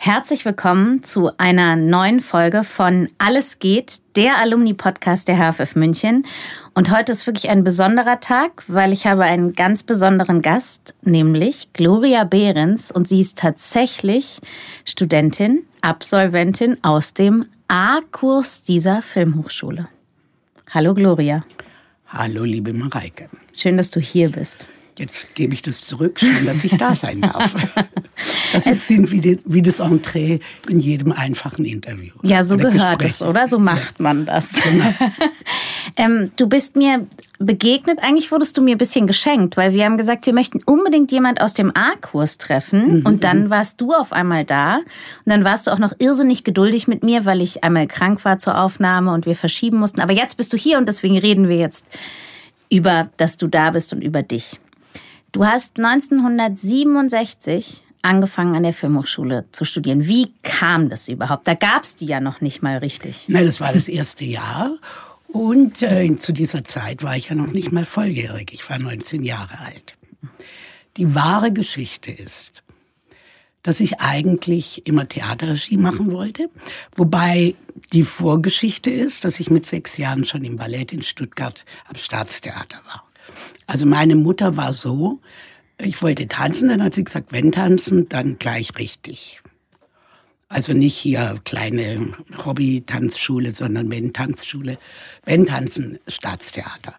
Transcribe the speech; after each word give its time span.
Herzlich 0.00 0.44
willkommen 0.44 1.02
zu 1.02 1.32
einer 1.38 1.74
neuen 1.74 2.20
Folge 2.20 2.62
von 2.62 3.08
Alles 3.18 3.58
geht, 3.58 4.00
der 4.14 4.38
Alumni-Podcast 4.38 5.26
der 5.26 5.38
HFF 5.38 5.74
München. 5.74 6.24
Und 6.72 6.96
heute 6.96 7.10
ist 7.10 7.26
wirklich 7.26 7.50
ein 7.50 7.64
besonderer 7.64 8.20
Tag, 8.20 8.62
weil 8.68 8.92
ich 8.92 9.08
habe 9.08 9.24
einen 9.24 9.54
ganz 9.54 9.82
besonderen 9.82 10.40
Gast, 10.40 10.94
nämlich 11.02 11.72
Gloria 11.72 12.22
Behrens. 12.22 12.92
Und 12.92 13.08
sie 13.08 13.20
ist 13.20 13.38
tatsächlich 13.38 14.38
Studentin, 14.84 15.64
Absolventin 15.80 16.78
aus 16.84 17.12
dem 17.12 17.46
A-Kurs 17.66 18.62
dieser 18.62 19.02
Filmhochschule. 19.02 19.88
Hallo 20.70 20.94
Gloria. 20.94 21.44
Hallo 22.06 22.44
liebe 22.44 22.72
Mareike. 22.72 23.28
Schön, 23.52 23.76
dass 23.76 23.90
du 23.90 23.98
hier 23.98 24.30
bist. 24.30 24.64
Jetzt 24.98 25.34
gebe 25.34 25.54
ich 25.54 25.62
das 25.62 25.82
zurück, 25.82 26.18
schön, 26.18 26.44
dass 26.44 26.64
ich 26.64 26.76
da 26.76 26.94
sein 26.94 27.20
darf. 27.20 27.54
Das 28.52 28.66
ist 28.66 28.88
wie, 28.90 29.38
wie, 29.44 29.62
das 29.62 29.78
Entree 29.78 30.40
in 30.68 30.80
jedem 30.80 31.12
einfachen 31.12 31.64
Interview. 31.64 32.14
Ja, 32.22 32.42
so 32.42 32.56
gehört 32.56 32.98
Gespräch. 32.98 33.10
es, 33.10 33.22
oder? 33.22 33.46
So 33.46 33.60
macht 33.60 34.00
man 34.00 34.26
das. 34.26 34.52
Genau. 34.54 34.92
ähm, 35.96 36.32
du 36.36 36.48
bist 36.48 36.74
mir 36.74 37.06
begegnet, 37.38 38.00
eigentlich 38.02 38.32
wurdest 38.32 38.56
du 38.56 38.62
mir 38.62 38.74
ein 38.74 38.78
bisschen 38.78 39.06
geschenkt, 39.06 39.56
weil 39.56 39.72
wir 39.72 39.84
haben 39.84 39.96
gesagt, 39.98 40.26
wir 40.26 40.32
möchten 40.32 40.60
unbedingt 40.64 41.12
jemand 41.12 41.40
aus 41.40 41.54
dem 41.54 41.70
A-Kurs 41.76 42.38
treffen. 42.38 43.00
Mhm. 43.00 43.06
Und 43.06 43.22
dann 43.22 43.50
warst 43.50 43.80
du 43.80 43.92
auf 43.92 44.12
einmal 44.12 44.44
da. 44.44 44.78
Und 44.78 44.84
dann 45.26 45.44
warst 45.44 45.66
du 45.66 45.70
auch 45.70 45.78
noch 45.78 45.92
irrsinnig 45.98 46.42
geduldig 46.42 46.88
mit 46.88 47.04
mir, 47.04 47.24
weil 47.24 47.40
ich 47.40 47.62
einmal 47.62 47.86
krank 47.86 48.24
war 48.24 48.38
zur 48.38 48.58
Aufnahme 48.58 49.12
und 49.12 49.26
wir 49.26 49.36
verschieben 49.36 49.78
mussten. 49.78 50.00
Aber 50.00 50.12
jetzt 50.12 50.36
bist 50.36 50.52
du 50.52 50.56
hier 50.56 50.78
und 50.78 50.88
deswegen 50.88 51.18
reden 51.18 51.48
wir 51.48 51.56
jetzt 51.56 51.86
über, 52.70 53.10
dass 53.16 53.36
du 53.36 53.46
da 53.46 53.70
bist 53.70 53.92
und 53.92 54.02
über 54.02 54.22
dich. 54.22 54.58
Du 55.32 55.44
hast 55.44 55.78
1967 55.78 57.82
angefangen 58.02 58.54
an 58.56 58.62
der 58.62 58.72
Filmhochschule 58.72 59.44
zu 59.52 59.66
studieren. 59.66 60.06
Wie 60.06 60.32
kam 60.42 60.88
das 60.88 61.08
überhaupt? 61.08 61.46
Da 61.46 61.52
gab 61.54 61.84
es 61.84 61.96
die 61.96 62.06
ja 62.06 62.20
noch 62.20 62.40
nicht 62.40 62.62
mal 62.62 62.78
richtig. 62.78 63.26
Nein, 63.28 63.44
das 63.44 63.60
war 63.60 63.72
das 63.72 63.88
erste 63.88 64.24
Jahr. 64.24 64.78
Und 65.28 65.82
äh, 65.82 66.16
zu 66.16 66.32
dieser 66.32 66.64
Zeit 66.64 67.02
war 67.02 67.16
ich 67.16 67.28
ja 67.28 67.34
noch 67.34 67.48
nicht 67.48 67.72
mal 67.72 67.84
volljährig. 67.84 68.52
Ich 68.54 68.70
war 68.70 68.78
19 68.78 69.24
Jahre 69.24 69.58
alt. 69.60 69.98
Die 70.96 71.14
wahre 71.14 71.52
Geschichte 71.52 72.10
ist, 72.10 72.62
dass 73.62 73.80
ich 73.80 74.00
eigentlich 74.00 74.86
immer 74.86 75.06
Theaterregie 75.06 75.76
machen 75.76 76.12
wollte. 76.12 76.48
Wobei 76.96 77.54
die 77.92 78.04
Vorgeschichte 78.04 78.88
ist, 78.90 79.24
dass 79.24 79.40
ich 79.40 79.50
mit 79.50 79.66
sechs 79.66 79.98
Jahren 79.98 80.24
schon 80.24 80.44
im 80.44 80.56
Ballett 80.56 80.94
in 80.94 81.02
Stuttgart 81.02 81.66
am 81.88 81.96
Staatstheater 81.96 82.78
war. 82.86 83.07
Also 83.68 83.84
meine 83.84 84.16
Mutter 84.16 84.56
war 84.56 84.72
so, 84.72 85.20
ich 85.78 86.00
wollte 86.02 86.26
tanzen, 86.26 86.70
dann 86.70 86.82
hat 86.82 86.94
sie 86.94 87.04
gesagt, 87.04 87.32
wenn 87.32 87.52
tanzen, 87.52 88.08
dann 88.08 88.38
gleich 88.38 88.76
richtig. 88.78 89.42
Also 90.48 90.72
nicht 90.72 90.96
hier 90.96 91.38
kleine 91.44 92.14
Hobby-Tanzschule, 92.44 93.52
sondern 93.52 93.90
wenn 93.90 94.14
Tanzschule, 94.14 94.78
wenn 95.26 95.44
Tanzen 95.44 95.98
Staatstheater. 96.08 96.94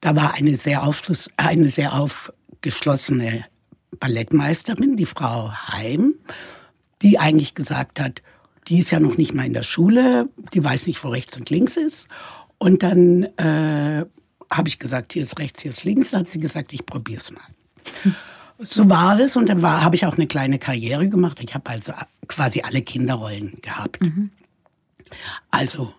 Da 0.00 0.16
war 0.16 0.34
eine 0.34 0.56
sehr, 0.56 0.82
aufschluss, 0.82 1.30
eine 1.36 1.70
sehr 1.70 1.94
aufgeschlossene 1.94 3.44
Ballettmeisterin, 4.00 4.96
die 4.96 5.06
Frau 5.06 5.52
Heim, 5.52 6.14
die 7.00 7.20
eigentlich 7.20 7.54
gesagt 7.54 8.00
hat, 8.00 8.22
die 8.66 8.80
ist 8.80 8.90
ja 8.90 8.98
noch 8.98 9.16
nicht 9.16 9.34
mal 9.34 9.46
in 9.46 9.54
der 9.54 9.62
Schule, 9.62 10.28
die 10.52 10.64
weiß 10.64 10.88
nicht, 10.88 11.04
wo 11.04 11.10
rechts 11.10 11.36
und 11.36 11.48
links 11.50 11.76
ist. 11.76 12.08
Und 12.58 12.82
dann 12.82 13.22
äh, 13.36 14.04
habe 14.50 14.68
ich 14.68 14.78
gesagt, 14.78 15.12
hier 15.12 15.22
ist 15.22 15.38
rechts, 15.38 15.62
hier 15.62 15.70
ist 15.70 15.84
links. 15.84 16.10
Dann 16.10 16.20
hat 16.20 16.30
sie 16.30 16.40
gesagt, 16.40 16.72
ich 16.72 16.86
probiere 16.86 17.20
es 17.20 17.30
mal. 17.30 17.42
So 18.58 18.88
war 18.88 19.18
es 19.20 19.36
und 19.36 19.48
dann 19.48 19.62
habe 19.62 19.96
ich 19.96 20.06
auch 20.06 20.16
eine 20.16 20.26
kleine 20.26 20.58
Karriere 20.58 21.08
gemacht. 21.08 21.40
Ich 21.42 21.54
habe 21.54 21.68
also 21.68 21.92
quasi 22.26 22.62
alle 22.62 22.82
Kinderrollen 22.82 23.58
gehabt. 23.60 24.00
Mhm. 24.00 24.30
Also 25.50 25.94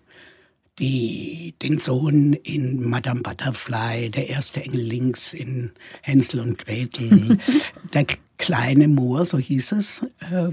die, 0.80 1.53
den 1.62 1.80
Sohn 1.80 2.34
in 2.34 2.88
Madame 2.88 3.22
Butterfly, 3.22 4.09
der 4.09 4.30
erste 4.30 4.62
Engel 4.62 4.81
links 4.81 5.34
in 5.34 5.72
Hänsel 6.02 6.40
und 6.40 6.58
Gretel, 6.58 7.40
der 7.94 8.06
kleine 8.38 8.88
Moor, 8.88 9.25
so 9.25 9.38
hieß 9.38 9.72
es, 9.74 10.06
äh, 10.31 10.50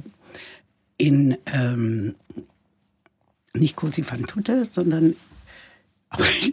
in 0.97 1.37
ähm, 1.47 2.15
nicht 3.55 3.77
Cosi 3.77 4.05
van 4.09 4.27
Tutte, 4.27 4.69
sondern 4.73 5.15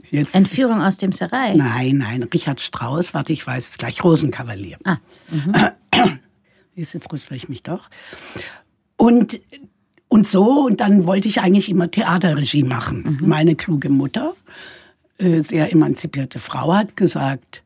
Jetzt, 0.10 0.36
Entführung 0.36 0.82
aus 0.82 0.98
dem 0.98 1.12
Serai? 1.12 1.54
Nein, 1.56 1.98
nein, 1.98 2.24
Richard 2.24 2.60
Strauss, 2.60 3.14
warte, 3.14 3.34
ich 3.34 3.46
weiß 3.46 3.70
es 3.70 3.78
gleich, 3.78 4.04
Rosenkavalier. 4.04 4.78
Ah, 4.84 4.98
mhm. 5.30 5.54
Jetzt 6.76 7.12
rüstle 7.12 7.36
ich 7.36 7.50
mich 7.50 7.64
doch. 7.64 7.90
Und, 8.98 9.40
und 10.08 10.28
so, 10.28 10.66
und 10.66 10.80
dann 10.80 11.06
wollte 11.06 11.28
ich 11.28 11.42
eigentlich 11.42 11.70
immer 11.70 11.90
Theaterregie 11.90 12.64
machen. 12.64 13.20
Mhm. 13.22 13.28
Meine 13.28 13.56
kluge 13.56 13.90
Mutter, 13.90 14.34
äh, 15.18 15.42
sehr 15.42 15.72
emanzipierte 15.72 16.40
Frau, 16.40 16.74
hat 16.74 16.96
gesagt, 16.96 17.64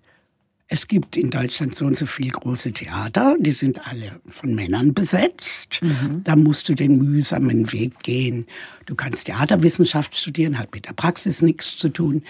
es 0.67 0.87
gibt 0.87 1.15
in 1.15 1.29
Deutschland 1.29 1.75
so 1.75 1.85
und 1.85 1.97
so 1.97 2.05
viele 2.07 2.31
große 2.31 2.71
Theater, 2.71 3.35
die 3.39 3.51
sind 3.51 3.87
alle 3.87 4.19
von 4.27 4.55
Männern 4.55 4.93
besetzt. 4.93 5.79
Mhm. 5.81 6.21
Da 6.23 6.35
musst 6.35 6.67
du 6.69 6.73
den 6.73 6.97
mühsamen 6.97 7.71
Weg 7.71 7.99
gehen. 8.01 8.47
Du 8.87 8.95
kannst 8.95 9.25
Theaterwissenschaft 9.25 10.17
studieren, 10.17 10.57
hat 10.57 10.73
mit 10.73 10.87
der 10.87 10.93
Praxis 10.93 11.41
nichts 11.43 11.77
zu 11.77 11.89
tun. 11.89 12.23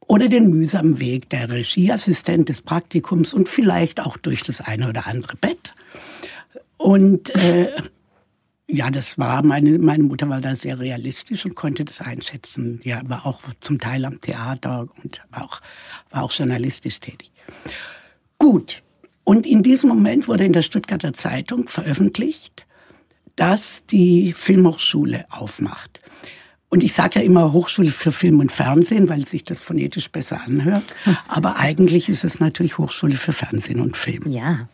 Oder 0.00 0.28
den 0.28 0.48
mühsamen 0.48 0.98
Weg 0.98 1.28
der 1.28 1.50
Regieassistent 1.50 2.48
des 2.48 2.62
Praktikums 2.62 3.34
und 3.34 3.48
vielleicht 3.48 4.00
auch 4.00 4.16
durch 4.16 4.42
das 4.42 4.62
eine 4.62 4.88
oder 4.88 5.06
andere 5.06 5.36
Bett. 5.36 5.74
Und 6.78 7.34
äh, 7.36 7.68
ja, 8.72 8.90
das 8.90 9.18
war, 9.18 9.44
meine, 9.44 9.78
meine 9.78 10.02
Mutter 10.02 10.28
war 10.28 10.40
da 10.40 10.56
sehr 10.56 10.78
realistisch 10.78 11.44
und 11.44 11.54
konnte 11.54 11.84
das 11.84 12.00
einschätzen. 12.00 12.80
Ja, 12.84 13.02
war 13.04 13.26
auch 13.26 13.42
zum 13.60 13.78
Teil 13.78 14.04
am 14.06 14.20
Theater 14.20 14.88
und 15.02 15.20
war 15.30 15.44
auch, 15.44 15.60
war 16.10 16.22
auch 16.22 16.32
journalistisch 16.32 17.00
tätig. 17.00 17.32
Gut. 18.38 18.82
Und 19.24 19.46
in 19.46 19.62
diesem 19.62 19.90
Moment 19.90 20.26
wurde 20.26 20.44
in 20.44 20.52
der 20.52 20.62
Stuttgarter 20.62 21.12
Zeitung 21.12 21.68
veröffentlicht, 21.68 22.66
dass 23.36 23.86
die 23.86 24.32
Filmhochschule 24.32 25.26
aufmacht. 25.30 26.00
Und 26.70 26.82
ich 26.82 26.94
sage 26.94 27.20
ja 27.20 27.26
immer 27.26 27.52
Hochschule 27.52 27.90
für 27.90 28.10
Film 28.10 28.40
und 28.40 28.50
Fernsehen, 28.50 29.10
weil 29.10 29.28
sich 29.28 29.44
das 29.44 29.58
phonetisch 29.58 30.10
besser 30.10 30.40
anhört. 30.46 30.84
Aber 31.28 31.58
eigentlich 31.58 32.08
ist 32.08 32.24
es 32.24 32.40
natürlich 32.40 32.78
Hochschule 32.78 33.16
für 33.16 33.32
Fernsehen 33.32 33.80
und 33.80 33.98
Film. 33.98 34.30
Ja. 34.30 34.68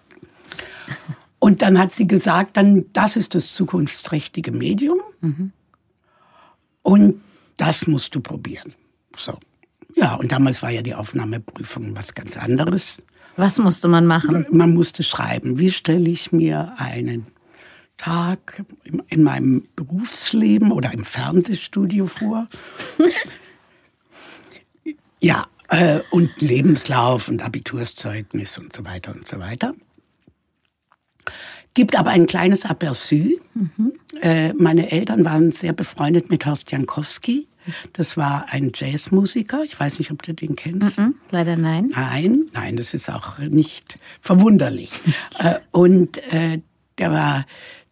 Und 1.49 1.63
dann 1.63 1.79
hat 1.79 1.93
sie 1.93 2.07
gesagt, 2.07 2.59
dann 2.59 2.85
das 2.93 3.17
ist 3.17 3.35
das 3.35 3.55
zukunftsträchtige 3.55 4.53
Medium. 4.53 5.01
Mhm. 5.23 5.53
Und 6.83 7.23
das 7.57 7.87
musst 7.87 8.15
du 8.15 8.21
probieren. 8.21 8.75
So. 9.17 9.39
Ja, 9.97 10.17
und 10.17 10.31
damals 10.31 10.63
war 10.63 10.69
ja 10.69 10.83
die 10.83 10.95
Aufnahmeprüfung 10.95 11.97
was 11.97 12.13
ganz 12.13 12.37
anderes. 12.37 13.03
Was 13.37 13.57
musste 13.57 13.89
man 13.89 14.05
machen? 14.05 14.45
Man 14.51 14.75
musste 14.75 15.03
schreiben, 15.03 15.59
wie 15.59 15.71
stelle 15.71 16.11
ich 16.11 16.33
mir 16.33 16.75
einen 16.77 17.29
Tag 17.97 18.63
in 19.09 19.23
meinem 19.23 19.67
Berufsleben 19.75 20.71
oder 20.71 20.93
im 20.93 21.07
Fernsehstudio 21.07 22.09
vor. 22.09 22.47
ja, 25.23 25.47
äh, 25.71 26.01
und 26.11 26.43
Lebenslauf 26.43 27.27
und 27.27 27.43
Abiturszeugnis 27.43 28.59
und 28.59 28.77
so 28.77 28.85
weiter 28.85 29.15
und 29.15 29.27
so 29.27 29.39
weiter. 29.39 29.73
Gibt 31.75 31.97
aber 31.97 32.11
ein 32.11 32.27
kleines 32.27 32.67
Aperçu. 32.67 33.39
Mhm. 33.55 33.93
Äh, 34.21 34.53
meine 34.55 34.91
Eltern 34.91 35.25
waren 35.25 35.53
sehr 35.53 35.73
befreundet 35.73 36.31
mit 36.31 36.45
Horst 36.47 36.71
Jankowski. 36.73 37.49
Das 37.93 38.17
war 38.17 38.47
ein 38.49 38.73
Jazzmusiker. 38.75 39.63
Ich 39.65 39.79
weiß 39.79 39.99
nicht, 39.99 40.11
ob 40.11 40.23
du 40.23 40.33
den 40.35 40.57
kennst. 40.57 40.99
Mm 40.99 41.11
leider 41.31 41.57
nein. 41.57 41.93
Nein, 41.95 42.47
nein, 42.53 42.77
das 42.77 42.95
ist 42.95 43.11
auch 43.11 43.39
nicht 43.39 43.99
verwunderlich. 44.21 44.91
Äh, 45.39 45.61
und 45.71 46.19
äh, 46.33 46.61
der 46.99 47.13
war 47.13 47.45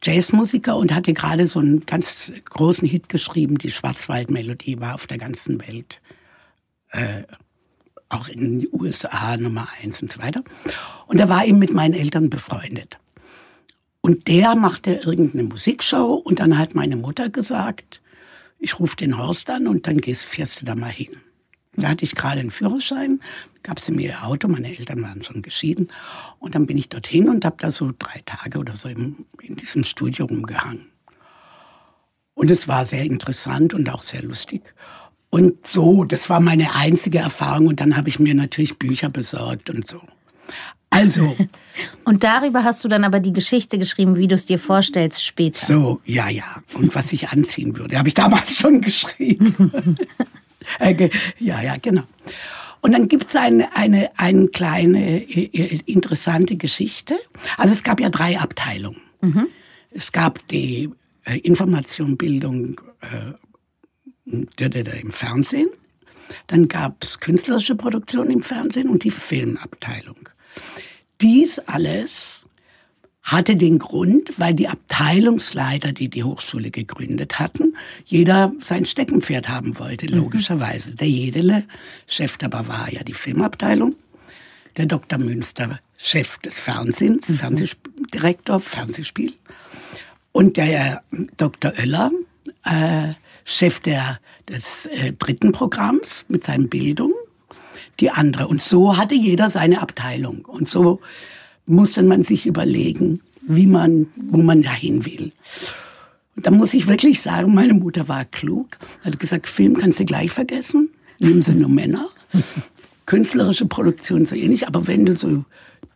Jazzmusiker 0.02 0.76
und 0.76 0.94
hatte 0.94 1.12
gerade 1.12 1.46
so 1.46 1.60
einen 1.60 1.86
ganz 1.86 2.32
großen 2.44 2.88
Hit 2.88 3.08
geschrieben. 3.08 3.58
Die 3.58 3.70
Schwarzwaldmelodie 3.70 4.80
war 4.80 4.94
auf 4.94 5.06
der 5.06 5.18
ganzen 5.18 5.60
Welt, 5.66 6.00
äh, 6.90 7.22
auch 8.08 8.28
in 8.28 8.60
den 8.60 8.68
USA 8.72 9.36
Nummer 9.36 9.68
eins 9.80 10.02
und 10.02 10.12
so 10.12 10.20
weiter. 10.20 10.42
Und 11.06 11.20
er 11.20 11.28
war 11.28 11.44
eben 11.44 11.58
mit 11.58 11.72
meinen 11.72 11.94
Eltern 11.94 12.30
befreundet. 12.30 12.98
Und 14.06 14.28
der 14.28 14.54
machte 14.54 14.92
irgendeine 14.92 15.42
Musikshow 15.42 16.14
und 16.14 16.38
dann 16.38 16.58
hat 16.58 16.76
meine 16.76 16.94
Mutter 16.94 17.28
gesagt, 17.28 18.00
ich 18.60 18.78
rufe 18.78 18.94
den 18.94 19.18
Horst 19.18 19.50
an 19.50 19.66
und 19.66 19.88
dann 19.88 19.98
gehst, 19.98 20.26
fährst 20.26 20.60
du 20.60 20.64
da 20.64 20.76
mal 20.76 20.92
hin. 20.92 21.16
Da 21.72 21.88
hatte 21.88 22.04
ich 22.04 22.14
gerade 22.14 22.38
einen 22.38 22.52
Führerschein, 22.52 23.20
gab 23.64 23.80
sie 23.80 23.90
mir 23.90 24.10
ihr 24.10 24.24
Auto, 24.24 24.46
meine 24.46 24.68
Eltern 24.78 25.02
waren 25.02 25.24
schon 25.24 25.42
geschieden. 25.42 25.88
Und 26.38 26.54
dann 26.54 26.66
bin 26.66 26.78
ich 26.78 26.88
dorthin 26.88 27.28
und 27.28 27.44
habe 27.44 27.56
da 27.58 27.72
so 27.72 27.90
drei 27.98 28.22
Tage 28.24 28.60
oder 28.60 28.76
so 28.76 28.88
im, 28.88 29.26
in 29.42 29.56
diesem 29.56 29.82
Studio 29.82 30.26
rumgehangen. 30.26 30.86
Und 32.34 32.52
es 32.52 32.68
war 32.68 32.86
sehr 32.86 33.02
interessant 33.02 33.74
und 33.74 33.92
auch 33.92 34.02
sehr 34.02 34.22
lustig. 34.22 34.72
Und 35.30 35.66
so, 35.66 36.04
das 36.04 36.30
war 36.30 36.38
meine 36.38 36.76
einzige 36.76 37.18
Erfahrung. 37.18 37.66
Und 37.66 37.80
dann 37.80 37.96
habe 37.96 38.08
ich 38.08 38.20
mir 38.20 38.36
natürlich 38.36 38.78
Bücher 38.78 39.08
besorgt 39.08 39.68
und 39.68 39.84
so. 39.84 40.00
Also. 40.96 41.36
Und 42.04 42.24
darüber 42.24 42.64
hast 42.64 42.82
du 42.82 42.88
dann 42.88 43.04
aber 43.04 43.20
die 43.20 43.32
Geschichte 43.32 43.78
geschrieben, 43.78 44.16
wie 44.16 44.28
du 44.28 44.34
es 44.34 44.46
dir 44.46 44.58
vorstellst 44.58 45.22
später. 45.22 45.66
So, 45.66 46.00
ja, 46.06 46.28
ja. 46.30 46.62
Und 46.74 46.94
was 46.94 47.12
ich 47.12 47.28
anziehen 47.28 47.76
würde, 47.76 47.98
habe 47.98 48.08
ich 48.08 48.14
damals 48.14 48.56
schon 48.56 48.80
geschrieben. 48.80 49.96
Äh, 50.80 51.10
ja, 51.38 51.62
ja, 51.62 51.76
genau. 51.80 52.02
Und 52.80 52.90
dann 52.90 53.06
gibt 53.06 53.28
es 53.28 53.36
eine, 53.36 53.76
eine, 53.76 54.10
eine 54.16 54.48
kleine 54.48 55.22
äh, 55.22 55.44
äh, 55.44 55.80
interessante 55.86 56.56
Geschichte. 56.56 57.16
Also 57.56 57.72
es 57.72 57.84
gab 57.84 58.00
ja 58.00 58.10
drei 58.10 58.40
Abteilungen. 58.40 59.00
Mhm. 59.20 59.46
Es 59.92 60.10
gab 60.10 60.44
die 60.48 60.90
Information, 61.44 62.16
Bildung 62.16 62.80
äh, 63.00 63.34
im 64.24 65.12
Fernsehen. 65.12 65.68
Dann 66.48 66.66
gab 66.66 67.04
es 67.04 67.20
künstlerische 67.20 67.76
Produktion 67.76 68.28
im 68.28 68.42
Fernsehen 68.42 68.88
und 68.88 69.04
die 69.04 69.12
Filmabteilung. 69.12 70.28
Dies 71.20 71.58
alles 71.58 72.46
hatte 73.26 73.56
den 73.56 73.80
Grund, 73.80 74.32
weil 74.36 74.54
die 74.54 74.68
Abteilungsleiter, 74.68 75.92
die 75.92 76.08
die 76.08 76.22
Hochschule 76.22 76.70
gegründet 76.70 77.40
hatten, 77.40 77.76
jeder 78.04 78.52
sein 78.60 78.84
Steckenpferd 78.84 79.48
haben 79.48 79.78
wollte, 79.80 80.06
mhm. 80.06 80.18
logischerweise. 80.20 80.94
Der 80.94 81.08
Jedele, 81.08 81.64
Chef 82.06 82.38
war 82.40 82.92
ja 82.92 83.02
die 83.02 83.14
Filmabteilung, 83.14 83.96
der 84.76 84.86
Dr. 84.86 85.18
Münster, 85.18 85.80
Chef 85.96 86.38
des 86.38 86.54
Fernsehens, 86.54 87.28
mhm. 87.28 87.34
Fernsehdirektor, 87.34 88.60
Fernsehspiel, 88.60 89.34
und 90.30 90.56
der 90.56 91.02
Dr. 91.36 91.72
Oeller, 91.78 92.12
äh, 92.64 93.14
Chef 93.44 93.80
der, 93.80 94.20
des 94.48 94.86
äh, 94.86 95.12
dritten 95.12 95.50
Programms 95.50 96.24
mit 96.28 96.44
seinen 96.44 96.68
Bildung, 96.68 97.12
die 98.00 98.10
andere. 98.10 98.48
Und 98.48 98.62
so 98.62 98.96
hatte 98.96 99.14
jeder 99.14 99.50
seine 99.50 99.80
Abteilung. 99.80 100.44
Und 100.44 100.68
so 100.68 101.00
musste 101.66 102.02
man 102.02 102.22
sich 102.22 102.46
überlegen, 102.46 103.20
wie 103.46 103.66
man, 103.66 104.06
wo 104.16 104.42
man 104.42 104.62
dahin 104.62 105.04
will. 105.04 105.32
Und 106.36 106.46
da 106.46 106.50
muss 106.50 106.74
ich 106.74 106.86
wirklich 106.86 107.20
sagen, 107.20 107.54
meine 107.54 107.74
Mutter 107.74 108.08
war 108.08 108.24
klug, 108.24 108.76
hat 109.04 109.18
gesagt, 109.18 109.48
Film 109.48 109.76
kannst 109.76 109.98
du 110.00 110.04
gleich 110.04 110.30
vergessen, 110.30 110.90
nehmen 111.18 111.42
sie 111.42 111.54
nur 111.54 111.70
Männer. 111.70 112.08
Künstlerische 113.06 113.66
Produktion 113.66 114.26
so 114.26 114.34
ähnlich, 114.34 114.66
aber 114.66 114.86
wenn 114.86 115.06
du 115.06 115.14
so 115.14 115.44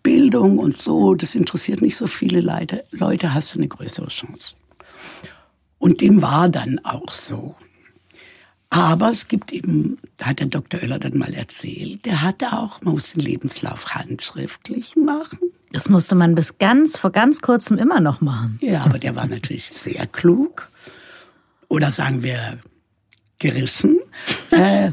Bildung 0.02 0.58
und 0.58 0.80
so, 0.80 1.14
das 1.14 1.34
interessiert 1.34 1.82
nicht 1.82 1.96
so 1.96 2.06
viele 2.06 2.40
Leute, 2.40 2.84
Leute 2.90 3.34
hast 3.34 3.54
du 3.54 3.58
eine 3.58 3.68
größere 3.68 4.08
Chance. 4.08 4.54
Und 5.78 6.00
dem 6.00 6.22
war 6.22 6.48
dann 6.48 6.78
auch 6.84 7.10
so. 7.10 7.54
Aber 8.70 9.10
es 9.10 9.26
gibt 9.26 9.52
eben, 9.52 9.98
da 10.16 10.26
hat 10.26 10.38
der 10.38 10.46
Dr. 10.46 10.80
Oeller 10.80 11.00
dann 11.00 11.18
mal 11.18 11.34
erzählt, 11.34 12.04
der 12.04 12.22
hatte 12.22 12.52
auch, 12.52 12.80
man 12.82 12.94
muss 12.94 13.12
den 13.12 13.22
Lebenslauf 13.22 13.94
handschriftlich 13.94 14.94
machen. 14.94 15.38
Das 15.72 15.88
musste 15.88 16.14
man 16.14 16.36
bis 16.36 16.58
ganz, 16.58 16.96
vor 16.96 17.10
ganz 17.10 17.42
kurzem 17.42 17.78
immer 17.78 18.00
noch 18.00 18.20
machen. 18.20 18.58
Ja, 18.62 18.82
aber 18.84 18.98
der 18.98 19.16
war 19.16 19.26
natürlich 19.26 19.68
sehr 19.70 20.06
klug. 20.06 20.68
Oder 21.68 21.92
sagen 21.92 22.22
wir 22.22 22.58
gerissen. 23.38 23.98
äh, 24.50 24.92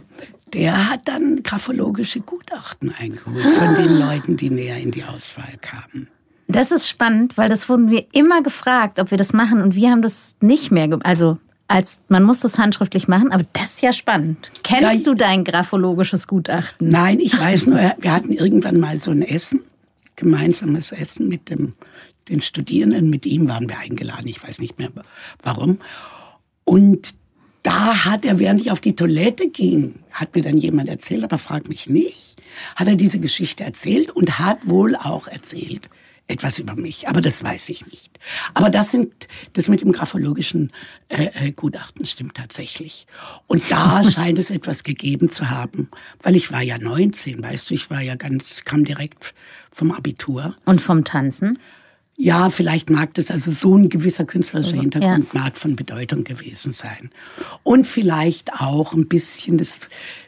der 0.53 0.89
hat 0.89 1.07
dann 1.07 1.44
graphologische 1.44 2.21
Gutachten 2.21 2.94
eingeholt 2.97 3.44
von 3.44 3.75
den 3.75 3.97
Leuten, 4.00 4.38
die 4.38 4.50
näher 4.50 4.77
in 4.77 4.91
die 4.91 5.03
Auswahl 5.03 5.53
kamen. 5.62 6.07
Das 6.47 6.71
ist 6.71 6.88
spannend, 6.88 7.38
weil 7.38 7.50
das 7.50 7.68
wurden 7.68 7.91
wir 7.91 8.07
immer 8.13 8.41
gefragt, 8.41 9.00
ob 9.00 9.12
wir 9.12 9.18
das 9.18 9.33
machen 9.33 9.62
und 9.62 9.75
wir 9.75 9.91
haben 9.91 10.01
das 10.01 10.33
nicht 10.39 10.71
mehr, 10.71 10.97
also 11.03 11.38
als 11.68 12.00
man 12.08 12.24
muss 12.24 12.40
das 12.40 12.58
handschriftlich 12.58 13.08
machen, 13.08 13.31
aber 13.31 13.46
das 13.54 13.75
ist 13.75 13.81
ja 13.81 13.94
spannend. 13.94 14.52
Kennst 14.64 15.06
ja, 15.06 15.12
du 15.12 15.14
dein 15.16 15.44
graphologisches 15.44 16.28
Gutachten? 16.28 16.90
Nein, 16.90 17.19
ich 17.19 17.38
weiß 17.38 17.68
nur, 17.68 17.78
wir 18.00 18.14
hatten 18.14 18.31
irgendwann 18.31 18.80
mal 18.80 19.02
so 19.02 19.12
ein 19.12 19.22
Essen 19.22 19.62
gemeinsames 20.18 20.92
Essen 20.92 21.30
mit 21.30 21.50
dem, 21.50 21.74
den 22.28 22.42
Studierenden. 22.42 23.10
Mit 23.10 23.25
ihm 23.25 23.48
waren 23.48 23.69
wir 23.69 23.80
eingeladen. 23.80 24.28
Ich 24.28 24.46
weiß 24.46 24.60
nicht 24.60 24.78
mehr 24.78 24.90
warum. 25.42 25.80
Und 26.66 27.14
da 27.64 28.06
hat 28.06 28.25
er, 28.25 28.40
während 28.40 28.60
ich 28.60 28.72
auf 28.72 28.81
die 28.81 28.96
Toilette 28.96 29.50
ging, 29.50 29.96
hat 30.12 30.36
mir 30.36 30.42
dann 30.42 30.58
jemand 30.58 30.90
erzählt, 30.90 31.24
aber 31.24 31.38
frag 31.38 31.69
mich 31.69 31.88
nicht, 31.88 32.42
hat 32.75 32.88
er 32.88 32.96
diese 32.96 33.19
Geschichte 33.19 33.64
erzählt 33.64 34.12
und 34.12 34.40
hat 34.40 34.68
wohl 34.68 34.96
auch 34.96 35.28
erzählt, 35.28 35.90
etwas 36.27 36.59
über 36.59 36.75
mich, 36.75 37.07
aber 37.07 37.21
das 37.21 37.44
weiß 37.44 37.69
ich 37.69 37.88
nicht. 37.88 38.19
Aber 38.53 38.69
das 38.69 38.91
sind, 38.91 39.27
das 39.53 39.68
mit 39.68 39.81
dem 39.81 39.94
graphologischen 39.94 40.71
äh, 41.07 41.47
äh 41.47 41.51
Gutachten 41.51 42.06
stimmt 42.06 42.35
tatsächlich. 42.35 43.07
Und 43.47 43.63
da 43.69 44.03
scheint 44.12 44.38
es 44.38 44.50
etwas 44.50 44.83
gegeben 44.83 45.29
zu 45.29 45.50
haben, 45.50 45.89
weil 46.21 46.35
ich 46.35 46.51
war 46.51 46.62
ja 46.62 46.77
19, 46.77 47.41
weißt 47.41 47.69
du, 47.69 47.74
ich 47.74 47.89
war 47.89 48.01
ja 48.01 48.15
ganz, 48.15 48.65
kam 48.65 48.83
direkt 48.83 49.33
vom 49.71 49.91
Abitur. 49.91 50.56
Und 50.65 50.81
vom 50.81 51.06
Tanzen? 51.06 51.59
Ja, 52.19 52.50
vielleicht 52.50 52.89
mag 52.89 53.13
das, 53.13 53.30
also 53.30 53.51
so 53.51 53.75
ein 53.77 53.89
gewisser 53.89 54.25
künstlerischer 54.25 54.71
also, 54.71 54.81
Hintergrund 54.81 55.27
ja. 55.33 55.39
mag 55.39 55.56
von 55.56 55.75
Bedeutung 55.75 56.23
gewesen 56.23 56.73
sein. 56.73 57.12
Und 57.62 57.85
vielleicht 57.85 58.53
auch 58.53 58.94
ein 58.94 59.07
bisschen, 59.07 59.59
das, 59.59 59.81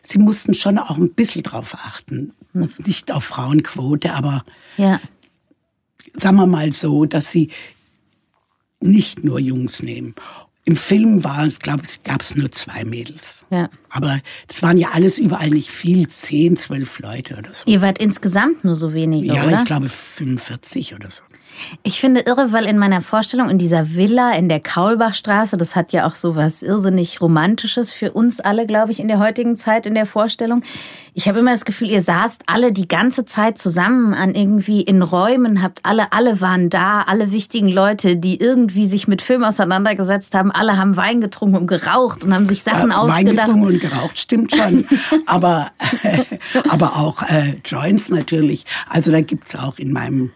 sie 0.04 0.20
mussten 0.20 0.54
schon 0.54 0.78
auch 0.78 0.98
ein 0.98 1.10
bisschen 1.10 1.42
drauf 1.42 1.74
achten. 1.74 2.32
Nicht 2.54 3.12
auf 3.12 3.24
Frauenquote, 3.24 4.14
aber 4.14 4.44
ja 4.78 5.02
sagen 6.16 6.38
wir 6.38 6.48
mal 6.48 6.74
so, 6.74 7.06
dass 7.06 7.32
sie 7.32 7.50
nicht 8.80 9.24
nur 9.24 9.40
Jungs 9.40 9.84
nehmen. 9.84 10.16
Im 10.66 10.76
Film 10.76 11.24
war 11.24 11.46
es, 11.46 11.60
glaube 11.60 11.84
ich, 11.84 12.04
gab 12.04 12.22
es 12.22 12.36
nur 12.36 12.52
zwei 12.52 12.84
Mädels. 12.84 13.46
Ja. 13.50 13.70
Aber 13.90 14.20
das 14.48 14.62
waren 14.62 14.78
ja 14.78 14.90
alles 14.94 15.18
überall 15.18 15.50
nicht 15.50 15.72
viel, 15.72 16.08
zehn, 16.08 16.58
zwölf 16.58 17.00
Leute 17.00 17.38
oder 17.38 17.50
so. 17.50 17.66
Ihr 17.66 17.82
wart 17.82 17.98
insgesamt 17.98 18.64
nur 18.64 18.76
so 18.76 18.94
wenige, 18.94 19.26
ja, 19.26 19.44
oder? 19.44 19.52
Ja, 19.52 19.60
ich 19.60 19.66
glaube 19.66 19.90
45 19.90 20.94
oder 20.94 21.10
so. 21.10 21.24
Ich 21.84 22.00
finde 22.00 22.22
irre, 22.22 22.52
weil 22.52 22.66
in 22.66 22.78
meiner 22.78 23.02
Vorstellung 23.02 23.50
in 23.50 23.58
dieser 23.58 23.96
Villa 23.96 24.34
in 24.34 24.50
der 24.50 24.60
Kaulbachstraße, 24.60 25.58
das 25.58 25.76
hat 25.76 25.92
ja 25.92 26.08
auch 26.08 26.16
so 26.16 26.36
was 26.36 26.64
irrsinnig 26.64 27.22
Romantisches 27.22 27.92
für 27.92 28.12
uns 28.12 28.40
alle, 28.40 28.66
glaube 28.66 28.92
ich, 28.92 29.00
in 29.00 29.08
der 29.08 29.20
heutigen 29.20 29.58
Zeit 29.58 29.86
in 29.86 29.94
der 29.94 30.06
Vorstellung. 30.06 30.64
Ich 31.14 31.28
habe 31.28 31.40
immer 31.40 31.52
das 31.52 31.66
Gefühl, 31.66 31.90
ihr 31.90 32.02
saßt 32.02 32.44
alle 32.46 32.72
die 32.72 32.88
ganze 32.88 33.26
Zeit 33.26 33.58
zusammen 33.58 34.14
an 34.14 34.36
irgendwie 34.36 34.82
in 34.82 35.02
Räumen, 35.02 35.62
habt 35.62 35.80
alle, 35.84 36.12
alle 36.14 36.40
waren 36.40 36.70
da, 36.70 37.02
alle 37.02 37.32
wichtigen 37.32 37.68
Leute, 37.68 38.16
die 38.16 38.40
irgendwie 38.40 38.88
sich 38.88 39.08
mit 39.08 39.22
Film 39.22 39.44
auseinandergesetzt 39.44 40.34
haben, 40.36 40.52
alle 40.52 40.78
haben 40.78 40.96
Wein 40.98 41.22
getrunken 41.22 41.58
und 41.58 41.68
geraucht 41.68 42.24
und 42.24 42.34
haben 42.34 42.48
sich 42.48 42.64
Sachen 42.64 42.92
ja, 42.92 42.98
ausgedacht. 42.98 43.26
Wein 43.26 43.36
getrunken 43.36 43.68
und 43.68 43.80
geraucht, 43.80 44.18
stimmt 44.18 44.56
schon. 44.56 44.88
aber, 45.26 45.72
aber 46.70 46.98
auch 46.98 47.24
äh, 47.24 47.56
Joints 47.66 48.10
natürlich. 48.10 48.66
Also 48.88 49.12
da 49.12 49.22
gibt's 49.22 49.58
auch 49.58 49.78
in 49.78 49.92
meinem 49.92 50.32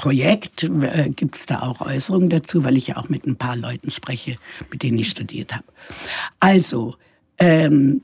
Projekt 0.00 0.64
äh, 0.64 1.10
gibt 1.10 1.36
es 1.36 1.44
da 1.44 1.60
auch 1.60 1.82
Äußerungen 1.82 2.30
dazu, 2.30 2.64
weil 2.64 2.78
ich 2.78 2.86
ja 2.86 2.96
auch 2.96 3.10
mit 3.10 3.26
ein 3.26 3.36
paar 3.36 3.54
Leuten 3.54 3.90
spreche, 3.90 4.36
mit 4.70 4.82
denen 4.82 4.98
ich 4.98 5.10
studiert 5.10 5.54
habe. 5.54 5.66
Also, 6.40 6.94
ähm, 7.38 8.00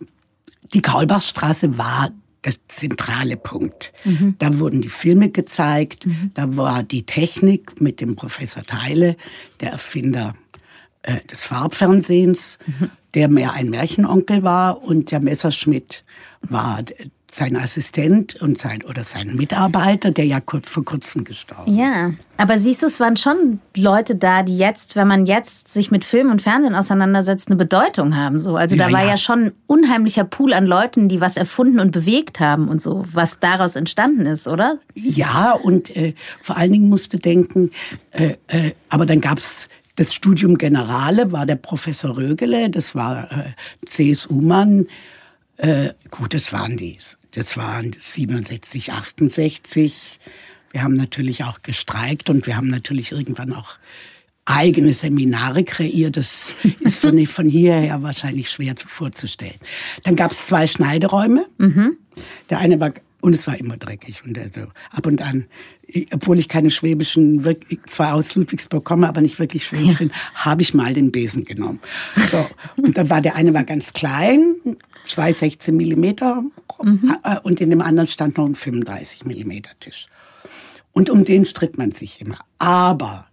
die 0.74 0.82
Kaulbachstraße 0.82 1.78
war 1.78 2.10
der 2.44 2.52
zentrale 2.68 3.38
Punkt. 3.38 3.94
Mhm. 4.04 4.34
Da 4.38 4.58
wurden 4.58 4.82
die 4.82 4.90
Filme 4.90 5.30
gezeigt, 5.30 6.04
mhm. 6.04 6.32
da 6.34 6.54
war 6.58 6.82
die 6.82 7.06
Technik 7.06 7.80
mit 7.80 8.02
dem 8.02 8.14
Professor 8.14 8.62
Teile, 8.62 9.16
der 9.60 9.72
Erfinder 9.72 10.34
äh, 11.00 11.22
des 11.30 11.44
Farbfernsehens, 11.44 12.58
mhm. 12.66 12.90
der 13.14 13.28
mehr 13.28 13.54
ein 13.54 13.70
Märchenonkel 13.70 14.42
war 14.42 14.82
und 14.82 15.12
der 15.12 15.20
Messerschmidt 15.20 16.04
war 16.42 16.80
sein 17.36 17.54
Assistent 17.54 18.36
und 18.40 18.58
sein 18.58 18.82
oder 18.82 19.04
sein 19.04 19.36
Mitarbeiter, 19.36 20.10
der 20.10 20.24
ja 20.24 20.40
kurz 20.40 20.70
vor 20.70 20.86
kurzem 20.86 21.22
gestorben 21.22 21.76
ja. 21.76 21.88
ist. 21.88 21.94
Ja, 21.94 22.12
aber 22.38 22.58
siehst 22.58 22.82
du, 22.82 22.86
es 22.86 22.98
waren 22.98 23.18
schon 23.18 23.60
Leute 23.76 24.16
da, 24.16 24.42
die 24.42 24.56
jetzt, 24.56 24.96
wenn 24.96 25.06
man 25.06 25.26
jetzt 25.26 25.68
sich 25.68 25.90
mit 25.90 26.04
Film 26.04 26.30
und 26.30 26.40
Fernsehen 26.40 26.74
auseinandersetzt, 26.74 27.48
eine 27.48 27.56
Bedeutung 27.56 28.16
haben. 28.16 28.40
So, 28.40 28.56
also 28.56 28.74
ja, 28.74 28.86
da 28.86 28.92
war 28.92 29.02
ja. 29.02 29.10
ja 29.10 29.16
schon 29.18 29.46
ein 29.46 29.52
unheimlicher 29.66 30.24
Pool 30.24 30.54
an 30.54 30.64
Leuten, 30.64 31.10
die 31.10 31.20
was 31.20 31.36
erfunden 31.36 31.78
und 31.78 31.90
bewegt 31.90 32.40
haben 32.40 32.68
und 32.68 32.80
so, 32.80 33.04
was 33.12 33.38
daraus 33.38 33.76
entstanden 33.76 34.24
ist, 34.24 34.48
oder? 34.48 34.78
Ja, 34.94 35.52
und 35.52 35.94
äh, 35.94 36.14
vor 36.40 36.56
allen 36.56 36.72
Dingen 36.72 36.88
musste 36.88 37.18
denken, 37.18 37.70
äh, 38.12 38.36
äh, 38.46 38.72
aber 38.88 39.04
dann 39.04 39.20
gab's 39.20 39.68
das 39.96 40.14
Studium 40.14 40.56
Generale, 40.56 41.32
war 41.32 41.44
der 41.44 41.56
Professor 41.56 42.16
Rögele, 42.16 42.70
das 42.70 42.94
war 42.94 43.30
äh, 43.30 43.86
CSU-Mann. 43.86 44.86
Äh, 45.58 45.90
gut, 46.10 46.34
das 46.34 46.52
waren 46.52 46.76
die 46.76 46.98
das 47.36 47.58
waren 47.58 47.94
67, 47.96 48.92
68. 48.92 50.18
Wir 50.72 50.82
haben 50.82 50.94
natürlich 50.94 51.44
auch 51.44 51.60
gestreikt 51.60 52.30
und 52.30 52.46
wir 52.46 52.56
haben 52.56 52.68
natürlich 52.68 53.12
irgendwann 53.12 53.52
auch 53.52 53.74
eigene 54.46 54.94
Seminare 54.94 55.62
kreiert. 55.62 56.16
Das 56.16 56.56
ist 56.80 56.98
von, 56.98 57.26
von 57.26 57.46
hierher 57.46 58.02
wahrscheinlich 58.02 58.50
schwer 58.50 58.74
vorzustellen. 58.78 59.58
Dann 60.02 60.16
gab 60.16 60.32
es 60.32 60.46
zwei 60.46 60.66
Schneideräume. 60.66 61.44
Mhm. 61.58 61.98
Der 62.48 62.58
eine 62.58 62.80
war, 62.80 62.94
und 63.20 63.34
es 63.34 63.46
war 63.46 63.60
immer 63.60 63.76
dreckig. 63.76 64.22
Und 64.24 64.38
also 64.38 64.68
ab 64.90 65.04
und 65.04 65.20
an, 65.20 65.44
obwohl 66.12 66.38
ich 66.38 66.48
keine 66.48 66.70
schwäbischen, 66.70 67.44
zwar 67.86 68.14
aus 68.14 68.34
Ludwigsburg 68.34 68.82
komme, 68.82 69.08
aber 69.08 69.20
nicht 69.20 69.38
wirklich 69.38 69.66
schwäbisch 69.66 69.92
ja. 69.92 69.98
bin, 69.98 70.12
habe 70.34 70.62
ich 70.62 70.72
mal 70.72 70.94
den 70.94 71.12
Besen 71.12 71.44
genommen. 71.44 71.80
So. 72.30 72.48
Und 72.76 72.96
dann 72.96 73.10
war 73.10 73.20
der 73.20 73.36
eine 73.36 73.52
war 73.52 73.64
ganz 73.64 73.92
klein, 73.92 74.54
zwei 75.06 75.32
16 75.32 75.76
Millimeter, 75.76 76.42
mhm. 76.82 77.16
Äh, 77.22 77.38
und 77.42 77.60
in 77.60 77.70
dem 77.70 77.80
anderen 77.80 78.08
stand 78.08 78.38
noch 78.38 78.46
ein 78.46 78.54
35 78.54 79.24
Millimeter 79.24 79.70
Tisch. 79.80 80.06
Und 80.92 81.10
um 81.10 81.24
den 81.24 81.44
stritt 81.44 81.76
man 81.76 81.92
sich 81.92 82.20
immer. 82.20 82.38
Aber 82.58 83.26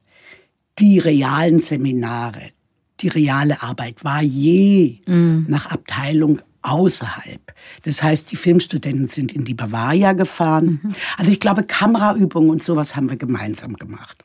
die 0.80 1.00
realen 1.00 1.60
Seminare, 1.60 2.52
die 3.00 3.08
reale 3.08 3.62
Arbeit 3.62 4.04
war 4.04 4.22
je 4.22 5.00
mm. 5.06 5.46
nach 5.48 5.72
Abteilung 5.72 6.42
außerhalb. 6.64 7.54
Das 7.84 8.02
heißt, 8.02 8.32
die 8.32 8.36
Filmstudenten 8.36 9.08
sind 9.08 9.32
in 9.34 9.44
die 9.44 9.54
Bavaria 9.54 10.14
gefahren. 10.14 10.80
Mhm. 10.82 10.96
Also 11.18 11.32
ich 11.32 11.40
glaube, 11.40 11.64
Kameraübungen 11.64 12.50
und 12.50 12.64
sowas 12.64 12.96
haben 12.96 13.10
wir 13.10 13.18
gemeinsam 13.18 13.74
gemacht. 13.74 14.24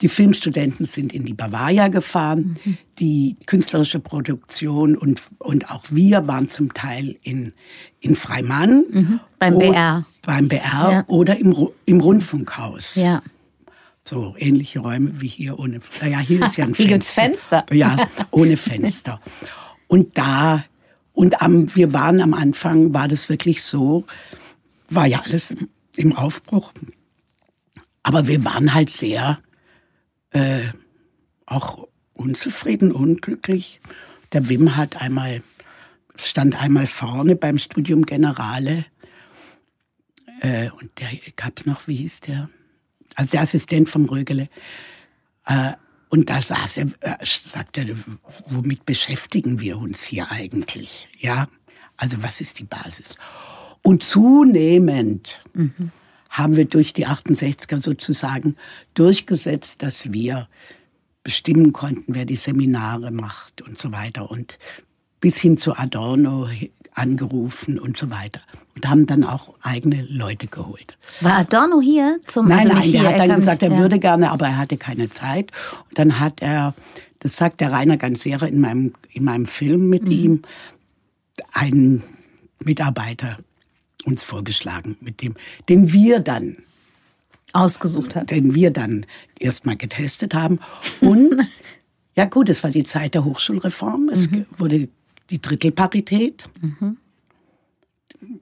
Die 0.00 0.08
Filmstudenten 0.08 0.86
sind 0.86 1.12
in 1.12 1.24
die 1.24 1.34
Bavaria 1.34 1.88
gefahren. 1.88 2.56
Mhm. 2.64 2.78
Die 2.98 3.36
künstlerische 3.46 4.00
Produktion 4.00 4.96
und, 4.96 5.22
und 5.38 5.70
auch 5.70 5.84
wir 5.90 6.26
waren 6.26 6.50
zum 6.50 6.72
Teil 6.74 7.16
in, 7.22 7.52
in 8.00 8.16
Freimann. 8.16 8.84
Mhm. 8.90 9.20
Beim 9.38 9.58
BR. 9.58 10.04
Beim 10.22 10.48
BR 10.48 10.92
ja. 10.92 11.04
oder 11.06 11.38
im, 11.38 11.54
im 11.86 12.00
Rundfunkhaus. 12.00 12.96
Ja 12.96 13.22
so 14.02 14.34
ähnliche 14.38 14.80
Räume 14.80 15.20
wie 15.20 15.28
hier 15.28 15.58
ohne. 15.58 15.80
Naja, 16.00 16.18
hier 16.18 16.44
ist 16.44 16.56
ja 16.56 16.64
ein 16.64 16.74
Fenster. 16.74 16.76
Hier 16.82 16.88
gibt's 16.88 17.14
Fenster. 17.14 17.66
Ja, 17.70 18.08
ohne 18.30 18.56
Fenster. 18.56 19.20
Und 19.86 20.18
da 20.18 20.64
und 21.12 21.42
am, 21.42 21.74
wir 21.76 21.92
waren 21.92 22.20
am 22.20 22.34
Anfang, 22.34 22.94
war 22.94 23.06
das 23.06 23.28
wirklich 23.28 23.62
so, 23.62 24.04
war 24.88 25.06
ja 25.06 25.20
alles 25.24 25.54
im 25.96 26.16
Aufbruch. 26.16 26.72
Aber 28.02 28.26
wir 28.26 28.44
waren 28.44 28.72
halt 28.72 28.90
sehr 28.90 29.38
äh, 30.30 30.68
auch 31.46 31.88
unzufrieden, 32.14 32.92
unglücklich. 32.92 33.80
Der 34.32 34.48
Wim 34.48 34.76
hat 34.76 35.00
einmal, 35.00 35.42
stand 36.16 36.62
einmal 36.62 36.86
vorne 36.86 37.36
beim 37.36 37.58
Studium 37.58 38.06
Generale. 38.06 38.84
Äh, 40.40 40.70
und 40.70 40.90
der 40.98 41.08
gab 41.36 41.66
noch, 41.66 41.88
wie 41.88 41.96
hieß 41.96 42.20
der? 42.20 42.48
also 43.16 43.32
der 43.32 43.42
Assistent 43.42 43.88
vom 43.88 44.06
Rögele. 44.06 44.48
Äh, 45.46 45.72
und 46.08 46.28
da 46.28 46.42
saß 46.42 46.78
er, 46.78 46.86
äh, 47.00 47.24
sagte, 47.24 47.96
womit 48.46 48.84
beschäftigen 48.84 49.60
wir 49.60 49.78
uns 49.78 50.02
hier 50.02 50.30
eigentlich? 50.30 51.08
Ja, 51.18 51.48
also 51.96 52.22
was 52.22 52.40
ist 52.40 52.58
die 52.58 52.64
Basis? 52.64 53.16
Und 53.82 54.02
zunehmend 54.02 55.42
mhm. 55.54 55.92
Haben 56.30 56.56
wir 56.56 56.64
durch 56.64 56.92
die 56.92 57.06
68er 57.06 57.82
sozusagen 57.82 58.56
durchgesetzt, 58.94 59.82
dass 59.82 60.12
wir 60.12 60.48
bestimmen 61.22 61.72
konnten, 61.72 62.14
wer 62.14 62.24
die 62.24 62.36
Seminare 62.36 63.10
macht 63.10 63.60
und 63.60 63.78
so 63.78 63.92
weiter. 63.92 64.30
Und 64.30 64.58
bis 65.20 65.38
hin 65.38 65.58
zu 65.58 65.76
Adorno 65.76 66.48
angerufen 66.94 67.78
und 67.78 67.98
so 67.98 68.10
weiter. 68.10 68.40
Und 68.74 68.88
haben 68.88 69.06
dann 69.06 69.24
auch 69.24 69.54
eigene 69.60 70.02
Leute 70.02 70.46
geholt. 70.46 70.96
War 71.20 71.38
Adorno 71.38 71.80
hier 71.80 72.20
zum 72.26 72.48
Nein, 72.48 72.70
also 72.70 72.78
nein, 72.78 72.94
er 72.94 73.10
hat 73.10 73.18
dann 73.20 73.36
gesagt, 73.36 73.62
er 73.62 73.76
würde 73.76 73.98
gerne, 73.98 74.30
aber 74.30 74.46
er 74.46 74.56
hatte 74.56 74.76
keine 74.78 75.10
Zeit. 75.10 75.52
Und 75.88 75.98
dann 75.98 76.20
hat 76.20 76.40
er, 76.40 76.74
das 77.18 77.36
sagt 77.36 77.60
der 77.60 77.72
Rainer 77.72 77.98
Ganzera 77.98 78.46
in 78.46 78.60
meinem, 78.60 78.94
in 79.12 79.24
meinem 79.24 79.46
Film 79.46 79.90
mit 79.90 80.04
mhm. 80.04 80.10
ihm, 80.10 80.42
einen 81.52 82.02
Mitarbeiter 82.64 83.38
uns 84.04 84.22
vorgeschlagen, 84.22 84.96
mit 85.00 85.22
dem, 85.22 85.34
den 85.68 85.92
wir 85.92 86.20
dann 86.20 86.56
ausgesucht 87.52 88.16
haben. 88.16 88.26
Den 88.26 88.54
wir 88.54 88.70
dann 88.70 89.06
erstmal 89.38 89.76
getestet 89.76 90.34
haben. 90.34 90.60
Und 91.00 91.36
ja 92.16 92.24
gut, 92.24 92.48
es 92.48 92.62
war 92.62 92.70
die 92.70 92.84
Zeit 92.84 93.14
der 93.14 93.24
Hochschulreform. 93.24 94.08
Es 94.12 94.30
mhm. 94.30 94.46
wurde 94.56 94.88
die 95.30 95.40
Drittelparität. 95.40 96.48
Mhm. 96.60 96.96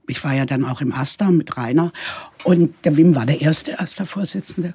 Ich 0.08 0.24
war 0.24 0.34
ja 0.34 0.44
dann 0.44 0.64
auch 0.64 0.80
im 0.80 0.92
AStA 0.92 1.30
mit 1.30 1.56
Rainer 1.56 1.92
und 2.42 2.74
der 2.84 2.96
Wim 2.96 3.14
war 3.14 3.26
der 3.26 3.40
erste 3.40 3.78
AStA-Vorsitzende. 3.78 4.74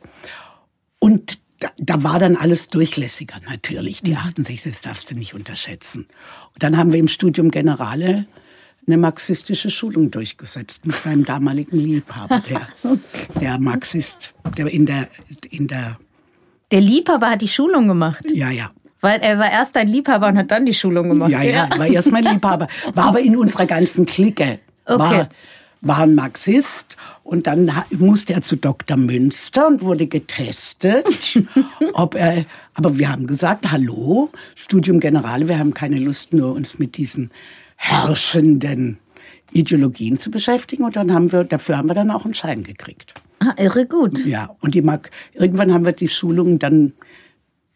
Und 0.99 1.39
da, 1.59 1.71
da, 1.77 2.03
war 2.03 2.19
dann 2.19 2.37
alles 2.37 2.69
durchlässiger 2.69 3.35
natürlich. 3.49 4.01
Die 4.01 4.15
68, 4.15 4.65
mhm. 4.65 4.69
das 4.69 4.81
darfst 4.81 5.11
du 5.11 5.15
nicht 5.15 5.33
unterschätzen. 5.33 6.07
Und 6.53 6.63
dann 6.63 6.77
haben 6.77 6.93
wir 6.93 6.99
im 6.99 7.07
Studium 7.07 7.51
Generale 7.51 8.25
eine 8.85 8.97
marxistische 8.97 9.69
Schulung 9.69 10.11
durchgesetzt 10.11 10.85
mit 10.85 11.05
meinem 11.05 11.25
damaligen 11.25 11.77
Liebhaber, 11.77 12.41
der, 12.49 12.67
der 13.41 13.59
Marxist, 13.59 14.33
der 14.57 14.67
in 14.67 14.85
der, 14.85 15.07
in 15.49 15.67
der 15.67 15.97
der 16.73 16.81
Liebhaber 16.81 17.29
hat 17.29 17.41
die 17.43 17.47
Schulung 17.47 17.87
gemacht. 17.87 18.25
Ja, 18.33 18.49
ja. 18.49 18.71
Weil 18.99 19.19
er 19.21 19.37
war 19.37 19.51
erst 19.51 19.77
ein 19.77 19.87
Liebhaber 19.87 20.27
und 20.27 20.37
hat 20.39 20.49
dann 20.49 20.65
die 20.65 20.73
Schulung 20.73 21.07
gemacht. 21.07 21.29
Ja, 21.29 21.43
ja, 21.43 21.69
war 21.77 21.85
erst 21.85 22.11
mein 22.11 22.23
Liebhaber. 22.23 22.67
War 22.95 23.09
aber 23.09 23.19
in 23.19 23.37
unserer 23.37 23.67
ganzen 23.67 24.07
Clique. 24.07 24.59
Okay. 24.85 24.97
War, 24.97 25.29
war 25.81 25.99
ein 25.99 26.15
Marxist 26.15 26.95
und 27.23 27.45
dann 27.45 27.71
musste 27.91 28.33
er 28.33 28.41
zu 28.41 28.55
Dr. 28.55 28.97
Münster 28.97 29.67
und 29.67 29.83
wurde 29.83 30.07
getestet. 30.07 31.05
ob 31.93 32.15
er, 32.15 32.45
aber 32.73 32.97
wir 32.97 33.11
haben 33.11 33.27
gesagt, 33.27 33.71
hallo, 33.71 34.31
Studium 34.55 34.99
Generale, 34.99 35.47
wir 35.47 35.59
haben 35.59 35.75
keine 35.75 35.99
Lust, 35.99 36.33
nur 36.33 36.53
uns 36.53 36.79
mit 36.79 36.97
diesen 36.97 37.29
herrschenden 37.83 38.97
Ideologien 39.51 40.17
zu 40.17 40.31
beschäftigen. 40.31 40.83
Und 40.83 40.95
dann 40.95 41.13
haben 41.13 41.31
wir, 41.31 41.43
dafür 41.43 41.77
haben 41.77 41.89
wir 41.89 41.95
dann 41.95 42.11
auch 42.11 42.25
einen 42.25 42.33
Schein 42.33 42.63
gekriegt. 42.63 43.13
Ah, 43.39 43.53
irre 43.57 43.85
gut. 43.85 44.25
Ja, 44.25 44.55
und 44.61 44.73
die 44.73 44.81
mag, 44.81 45.11
irgendwann 45.33 45.73
haben 45.73 45.85
wir 45.85 45.91
die 45.91 46.07
Schulung 46.07 46.59
dann 46.59 46.93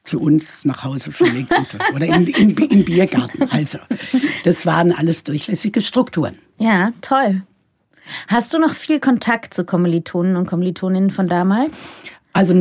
zu 0.03 0.21
uns 0.21 0.63
nach 0.63 0.85
Hause 0.85 1.11
verlegt 1.11 1.51
oder 1.93 2.05
in, 2.05 2.27
in, 2.27 2.55
in 2.55 2.85
Biergarten. 2.85 3.49
Also, 3.51 3.79
das 4.45 4.65
waren 4.65 4.93
alles 4.93 5.25
durchlässige 5.25 5.81
Strukturen. 5.81 6.37
Ja, 6.57 6.93
toll. 7.01 7.43
Hast 8.29 8.53
du 8.53 8.59
noch 8.59 8.73
viel 8.73 9.01
Kontakt 9.01 9.53
zu 9.53 9.65
Kommilitonen 9.65 10.37
und 10.37 10.47
Kommilitoninnen 10.47 11.09
von 11.09 11.27
damals? 11.27 11.89
Also 12.31 12.55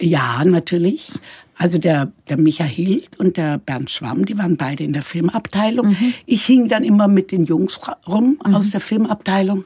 ja, 0.00 0.44
natürlich. 0.44 1.10
Also 1.56 1.78
der, 1.78 2.12
der 2.28 2.38
Micha 2.38 2.64
Hild 2.64 3.18
und 3.18 3.36
der 3.36 3.58
Bernd 3.58 3.90
Schwamm, 3.90 4.24
die 4.24 4.38
waren 4.38 4.56
beide 4.56 4.84
in 4.84 4.92
der 4.92 5.02
Filmabteilung. 5.02 5.88
Mhm. 5.88 6.14
Ich 6.26 6.44
hing 6.44 6.68
dann 6.68 6.82
immer 6.82 7.08
mit 7.08 7.30
den 7.30 7.44
Jungs 7.44 7.78
rum 8.06 8.38
mhm. 8.44 8.54
aus 8.54 8.70
der 8.70 8.80
Filmabteilung 8.80 9.64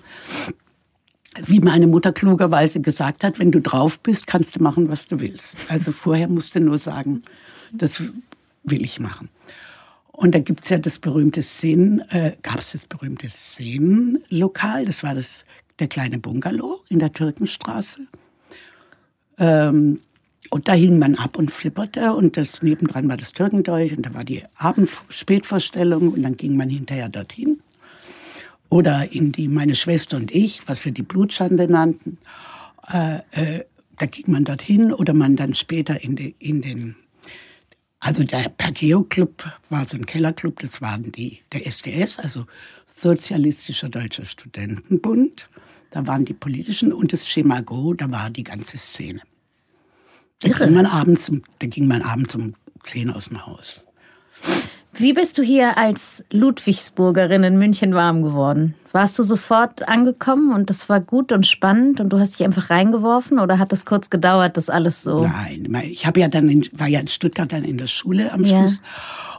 wie 1.45 1.61
meine 1.61 1.87
Mutter 1.87 2.13
klugerweise 2.13 2.81
gesagt 2.81 3.25
hat, 3.25 3.39
wenn 3.39 3.53
du 3.53 3.61
drauf 3.61 4.01
bist, 4.01 4.27
kannst 4.27 4.57
du 4.57 4.63
machen, 4.63 4.89
was 4.89 5.07
du 5.07 5.21
willst. 5.21 5.57
Also 5.69 5.93
vorher 5.93 6.29
musst 6.29 6.55
du 6.55 6.61
nur 6.61 6.79
sagen, 6.79 7.23
das 7.73 8.03
will 8.63 8.83
ich 8.83 9.01
machen. 9.01 9.29
Und 10.13 10.35
da 10.35 10.39
gibt's 10.39 10.71
ja 10.71 10.79
das 10.79 10.99
berühmte 10.99 11.43
Szenen, 11.43 12.01
äh, 12.09 12.33
gab 12.43 12.59
es 12.59 12.73
das 12.73 12.87
berühmte 12.87 13.29
Szenenlokal, 13.29 14.87
das 14.87 15.03
war 15.03 15.15
das, 15.15 15.45
der 15.79 15.89
kleine 15.89 16.19
Bungalow 16.19 16.81
in 16.89 16.99
der 17.01 17.13
Türkenstraße. 17.13 18.07
Ähm, 19.39 20.01
und 20.51 20.69
da 20.69 20.73
hing 20.73 20.99
man 20.99 21.15
ab 21.17 21.39
und 21.39 21.51
flipperte 21.51 22.13
und 22.15 22.37
das 22.37 22.63
nebendran 22.63 23.09
war 23.09 23.17
das 23.17 23.33
Türkendeutsch 23.33 23.93
und 23.93 24.07
da 24.07 24.15
war 24.15 24.25
die 24.25 24.43
Abendspätvorstellung 24.57 26.09
und 26.13 26.23
dann 26.23 26.37
ging 26.37 26.57
man 26.57 26.69
hinterher 26.69 27.09
dorthin 27.09 27.61
oder 28.69 29.13
in 29.13 29.33
die 29.33 29.49
meine 29.49 29.75
Schwester 29.75 30.17
und 30.17 30.33
ich, 30.33 30.67
was 30.67 30.85
wir 30.85 30.93
die 30.93 31.03
Blutschande 31.03 31.71
nannten. 31.71 32.19
Äh, 32.93 33.19
äh, 33.33 33.65
da 33.99 34.07
ging 34.07 34.33
man 34.33 34.45
dorthin 34.45 34.93
oder 34.93 35.15
man 35.15 35.37
dann 35.37 35.55
später 35.55 36.03
in, 36.03 36.17
de, 36.17 36.35
in 36.39 36.63
den, 36.63 36.97
also 38.01 38.25
der 38.25 38.49
Pergeo 38.51 39.03
Club 39.05 39.45
war 39.71 39.87
so 39.89 39.97
ein 39.97 40.07
Kellerclub, 40.07 40.61
das 40.61 40.83
waren 40.83 41.13
die, 41.13 41.41
der 41.53 41.67
SDS, 41.67 42.19
also 42.19 42.47
Sozialistischer 42.85 43.89
Deutscher 43.89 44.25
Studentenbund. 44.25 45.49
Da 45.91 46.07
waren 46.07 46.25
die 46.25 46.35
politischen 46.35 46.93
und 46.93 47.13
das 47.13 47.29
Schema 47.29 47.61
Go, 47.61 47.95
da 47.95 48.11
war 48.11 48.31
die 48.31 48.45
ganze 48.45 48.77
Szene. 48.77 49.21
Da 50.41 50.51
ging 50.51 50.75
man 50.75 50.87
abends, 50.87 51.33
da 51.59 51.67
ging 51.67 51.87
man 51.87 52.03
abends 52.03 52.35
um 52.35 52.55
zehn 52.83 53.11
aus 53.11 53.29
dem 53.29 53.47
Haus. 53.47 53.87
Wie 54.99 55.13
bist 55.13 55.37
du 55.37 55.43
hier 55.43 55.77
als 55.77 56.25
Ludwigsburgerin 56.31 57.45
in 57.45 57.59
München 57.59 57.95
warm 57.95 58.23
geworden? 58.23 58.75
Warst 58.93 59.19
du 59.19 59.23
sofort 59.23 59.87
angekommen 59.87 60.55
und 60.55 60.71
das 60.71 60.89
war 60.89 61.01
gut 61.01 61.33
und 61.33 61.47
spannend 61.47 62.01
und 62.01 62.11
du 62.11 62.19
hast 62.19 62.39
dich 62.39 62.47
einfach 62.47 62.71
reingeworfen 62.71 63.39
oder 63.39 63.59
hat 63.59 63.73
das 63.73 63.85
kurz 63.85 64.09
gedauert, 64.09 64.57
das 64.57 64.71
alles 64.71 65.03
so? 65.03 65.27
Nein, 65.27 65.69
ich 65.85 66.07
habe 66.07 66.21
ja 66.21 66.29
dann 66.29 66.49
in, 66.49 66.67
war 66.73 66.87
ja 66.87 67.01
in 67.01 67.09
Stuttgart 67.09 67.53
dann 67.53 67.65
in 67.65 67.77
der 67.77 67.89
Schule 67.89 68.33
am 68.33 68.45
Schluss 68.45 68.81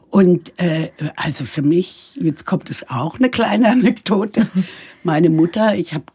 Und 0.09 0.57
äh, 0.57 0.89
also 1.15 1.45
für 1.45 1.61
mich, 1.61 2.17
jetzt 2.21 2.45
kommt 2.45 2.69
es 2.69 2.89
auch 2.89 3.19
eine 3.19 3.29
kleine 3.29 3.69
Anekdote. 3.71 4.47
Meine 5.03 5.29
Mutter, 5.29 5.75
ich 5.75 5.93
hab, 5.93 6.11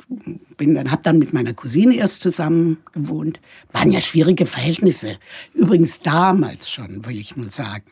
bin 0.57 0.75
dann, 0.75 0.91
hab 0.91 1.03
dann 1.03 1.19
mit 1.19 1.33
meiner 1.33 1.55
Cousine 1.55 1.95
erst 1.97 2.23
zusammen 2.23 2.79
gewohnt. 2.93 3.41
Waren 3.73 3.91
ja 3.91 4.01
schwierige 4.01 4.47
Verhältnisse. 4.47 5.19
Übrigens 5.55 6.01
damals 6.01 6.71
schon, 6.71 7.05
will 7.07 7.19
ich 7.19 7.37
nur 7.37 7.49
sagen. 7.49 7.85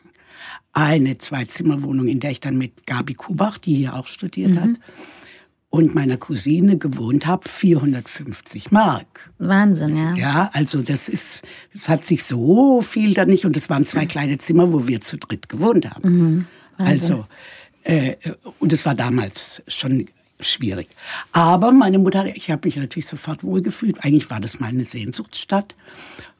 Eine 0.73 1.17
Zwei-Zimmer-Wohnung, 1.17 2.07
in 2.07 2.19
der 2.19 2.31
ich 2.31 2.39
dann 2.39 2.57
mit 2.57 2.85
Gabi 2.87 3.13
Kubach, 3.13 3.57
die 3.57 3.75
hier 3.75 3.93
auch 3.93 4.07
studiert 4.07 4.51
mhm. 4.51 4.61
hat, 4.61 4.69
und 5.71 5.95
meiner 5.95 6.17
Cousine 6.17 6.77
gewohnt 6.77 7.25
habe, 7.25 7.47
450 7.47 8.71
Mark. 8.71 9.31
Wahnsinn, 9.39 9.95
ja. 9.95 10.15
Ja, 10.15 10.49
also 10.53 10.81
das 10.81 11.07
ist, 11.07 11.43
es 11.73 11.87
hat 11.87 12.05
sich 12.05 12.25
so 12.25 12.81
viel 12.81 13.13
da 13.13 13.25
nicht 13.25 13.45
und 13.45 13.55
es 13.55 13.69
waren 13.69 13.85
zwei 13.85 14.05
kleine 14.05 14.37
Zimmer, 14.37 14.73
wo 14.73 14.85
wir 14.87 14.99
zu 14.99 15.17
dritt 15.17 15.47
gewohnt 15.47 15.89
haben. 15.89 16.09
Mhm. 16.09 16.45
Also, 16.77 17.25
äh, 17.83 18.15
und 18.59 18.73
es 18.73 18.85
war 18.85 18.95
damals 18.95 19.63
schon 19.69 20.07
schwierig. 20.41 20.89
Aber 21.31 21.71
meine 21.71 21.99
Mutter, 21.99 22.25
ich 22.25 22.51
habe 22.51 22.67
mich 22.67 22.75
natürlich 22.75 23.07
sofort 23.07 23.41
wohlgefühlt. 23.41 24.03
Eigentlich 24.03 24.29
war 24.29 24.41
das 24.41 24.59
meine 24.59 24.83
Sehnsuchtsstadt. 24.83 25.75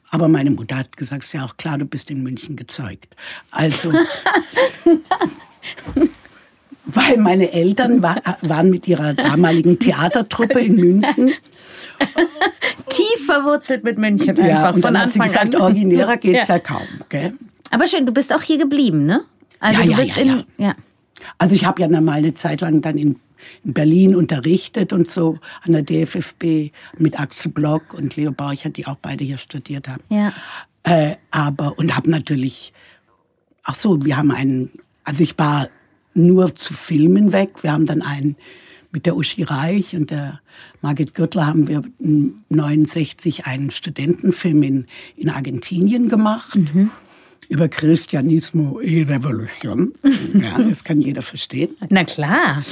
Aber 0.09 0.27
meine 0.27 0.51
Mutter 0.51 0.75
hat 0.75 0.97
gesagt, 0.97 1.23
es 1.23 1.29
ist 1.29 1.33
ja 1.33 1.45
auch 1.45 1.55
klar, 1.55 1.77
du 1.77 1.85
bist 1.85 2.11
in 2.11 2.21
München 2.21 2.57
gezeugt. 2.57 3.15
Also 3.49 3.93
weil 6.85 7.17
meine 7.17 7.51
Eltern 7.51 8.01
war, 8.01 8.19
waren 8.41 8.69
mit 8.69 8.87
ihrer 8.87 9.13
damaligen 9.13 9.77
Theatertruppe 9.79 10.59
in 10.59 10.75
München. 10.75 11.33
Tief 12.89 13.25
verwurzelt 13.25 13.83
mit 13.83 13.97
München 13.97 14.29
einfach. 14.29 14.45
Ja, 14.45 14.69
und 14.71 14.83
dann 14.83 14.99
hat 14.99 15.11
sie 15.11 15.19
gesagt, 15.19 15.55
an. 15.55 15.61
originärer 15.61 16.17
geht's 16.17 16.47
ja. 16.47 16.55
ja 16.55 16.59
kaum. 16.59 16.87
Gell? 17.09 17.33
Aber 17.69 17.87
schön, 17.87 18.05
du 18.05 18.11
bist 18.11 18.33
auch 18.33 18.41
hier 18.41 18.57
geblieben, 18.57 19.05
ne? 19.05 19.21
Also 19.59 19.81
ja, 19.81 20.01
ja, 20.01 20.03
ja, 20.03 20.15
in, 20.15 20.43
ja. 20.57 20.75
Also 21.37 21.53
ich 21.55 21.65
habe 21.65 21.81
ja 21.81 21.87
mal 21.87 22.13
eine 22.13 22.33
Zeit 22.33 22.61
lang 22.61 22.81
dann 22.81 22.97
in, 22.97 23.19
in, 23.63 23.73
Berlin 23.73 24.15
unterrichtet 24.15 24.91
und 24.91 25.09
so 25.09 25.37
an 25.61 25.73
der 25.73 25.83
DFFB 25.83 26.71
mit 26.97 27.19
Axel 27.19 27.51
Block 27.51 27.93
und 27.93 28.15
Leo 28.15 28.31
Borchert, 28.31 28.77
die 28.77 28.87
auch 28.87 28.97
beide 28.99 29.23
hier 29.23 29.37
studiert 29.37 29.87
haben. 29.87 30.03
Ja. 30.09 30.33
Äh, 30.83 31.15
aber 31.29 31.77
und 31.77 31.95
habe 31.95 32.09
natürlich, 32.09 32.73
ach 33.65 33.75
so, 33.75 34.03
wir 34.03 34.17
haben 34.17 34.31
einen, 34.31 34.71
also 35.03 35.21
ich 35.21 35.37
war 35.37 35.67
nur 36.13 36.55
zu 36.55 36.73
Filmen 36.73 37.31
weg. 37.31 37.63
Wir 37.63 37.71
haben 37.71 37.85
dann 37.85 38.01
einen 38.01 38.35
mit 38.91 39.05
der 39.05 39.15
Uschi 39.15 39.43
Reich 39.43 39.95
und 39.95 40.11
der 40.11 40.41
Margit 40.81 41.13
Gürtler 41.13 41.47
haben 41.47 41.67
wir 41.67 41.83
69 42.49 43.45
einen 43.45 43.71
Studentenfilm 43.71 44.63
in, 44.63 44.85
in 45.15 45.29
Argentinien 45.29 46.09
gemacht. 46.09 46.55
Mhm. 46.55 46.91
Über 47.47 47.67
Christianismo 47.67 48.79
e 48.81 49.03
Revolution. 49.03 49.93
Ja, 50.33 50.61
das 50.61 50.83
kann 50.83 51.01
jeder 51.01 51.21
verstehen. 51.21 51.75
Na 51.89 52.03
klar. 52.03 52.63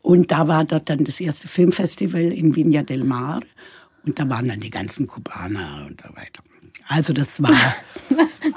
Und 0.00 0.30
da 0.30 0.48
war 0.48 0.64
dort 0.64 0.88
dann 0.88 1.04
das 1.04 1.20
erste 1.20 1.48
Filmfestival 1.48 2.22
in 2.22 2.54
Viña 2.54 2.82
del 2.82 3.04
Mar. 3.04 3.40
Und 4.06 4.18
da 4.18 4.28
waren 4.30 4.48
dann 4.48 4.60
die 4.60 4.70
ganzen 4.70 5.06
Kubaner 5.06 5.86
und 5.88 6.00
so 6.00 6.08
weiter. 6.16 6.42
Also 6.88 7.12
das 7.12 7.42
war 7.42 7.54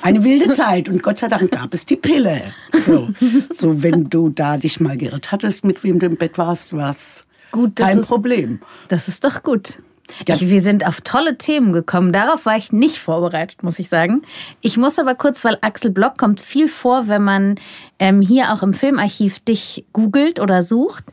eine 0.02 0.24
wilde 0.24 0.54
Zeit 0.54 0.88
und 0.90 1.04
Gott 1.04 1.20
sei 1.20 1.28
Dank 1.28 1.52
gab 1.52 1.74
es 1.74 1.86
die 1.86 1.98
Pille. 1.98 2.54
So, 2.74 3.10
so 3.58 3.84
wenn 3.84 4.10
du 4.10 4.30
da 4.30 4.58
dich 4.58 4.80
mal 4.80 4.98
geirrt 4.98 5.32
hattest, 5.32 5.66
mit 5.66 5.84
wem 5.84 6.00
du 6.00 6.06
im 6.06 6.16
Bett 6.16 6.38
warst, 6.38 6.74
war 6.74 6.92
es 6.92 7.26
kein 7.76 8.00
ist, 8.00 8.08
Problem. 8.08 8.62
Das 8.88 9.08
ist 9.08 9.24
doch 9.24 9.44
gut. 9.44 9.80
Ich, 10.26 10.50
wir 10.50 10.62
sind 10.62 10.86
auf 10.86 11.02
tolle 11.02 11.38
Themen 11.38 11.74
gekommen. 11.74 12.14
Darauf 12.14 12.46
war 12.46 12.58
ich 12.58 12.72
nicht 12.72 12.98
vorbereitet, 12.98 13.64
muss 13.64 13.80
ich 13.80 13.90
sagen. 13.90 14.22
Ich 14.62 14.78
muss 14.78 15.00
aber 15.00 15.16
kurz, 15.16 15.44
weil 15.44 15.58
Axel 15.62 15.92
Block 15.92 16.18
kommt 16.18 16.40
viel 16.42 16.68
vor, 16.68 17.08
wenn 17.08 17.24
man 17.24 17.56
ähm, 18.00 18.22
hier 18.22 18.54
auch 18.54 18.64
im 18.64 18.74
Filmarchiv 18.74 19.40
dich 19.40 19.86
googelt 19.94 20.40
oder 20.40 20.64
sucht. 20.64 21.04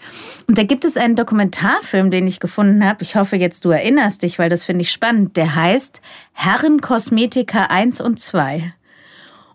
Und 0.47 0.59
da 0.59 0.63
gibt 0.63 0.85
es 0.85 0.97
einen 0.97 1.17
Dokumentarfilm, 1.17 2.11
den 2.11 2.27
ich 2.27 2.41
gefunden 2.41 2.85
habe. 2.85 3.03
Ich 3.03 3.17
hoffe 3.17 3.37
jetzt, 3.37 3.65
du 3.65 3.71
erinnerst 3.71 4.23
dich, 4.23 4.39
weil 4.39 4.49
das 4.49 4.65
finde 4.65 4.83
ich 4.83 4.91
spannend. 4.91 5.37
Der 5.37 5.55
heißt 5.55 6.01
Herrenkosmetika 6.33 7.65
1 7.65 8.01
und 8.01 8.21
2. 8.21 8.73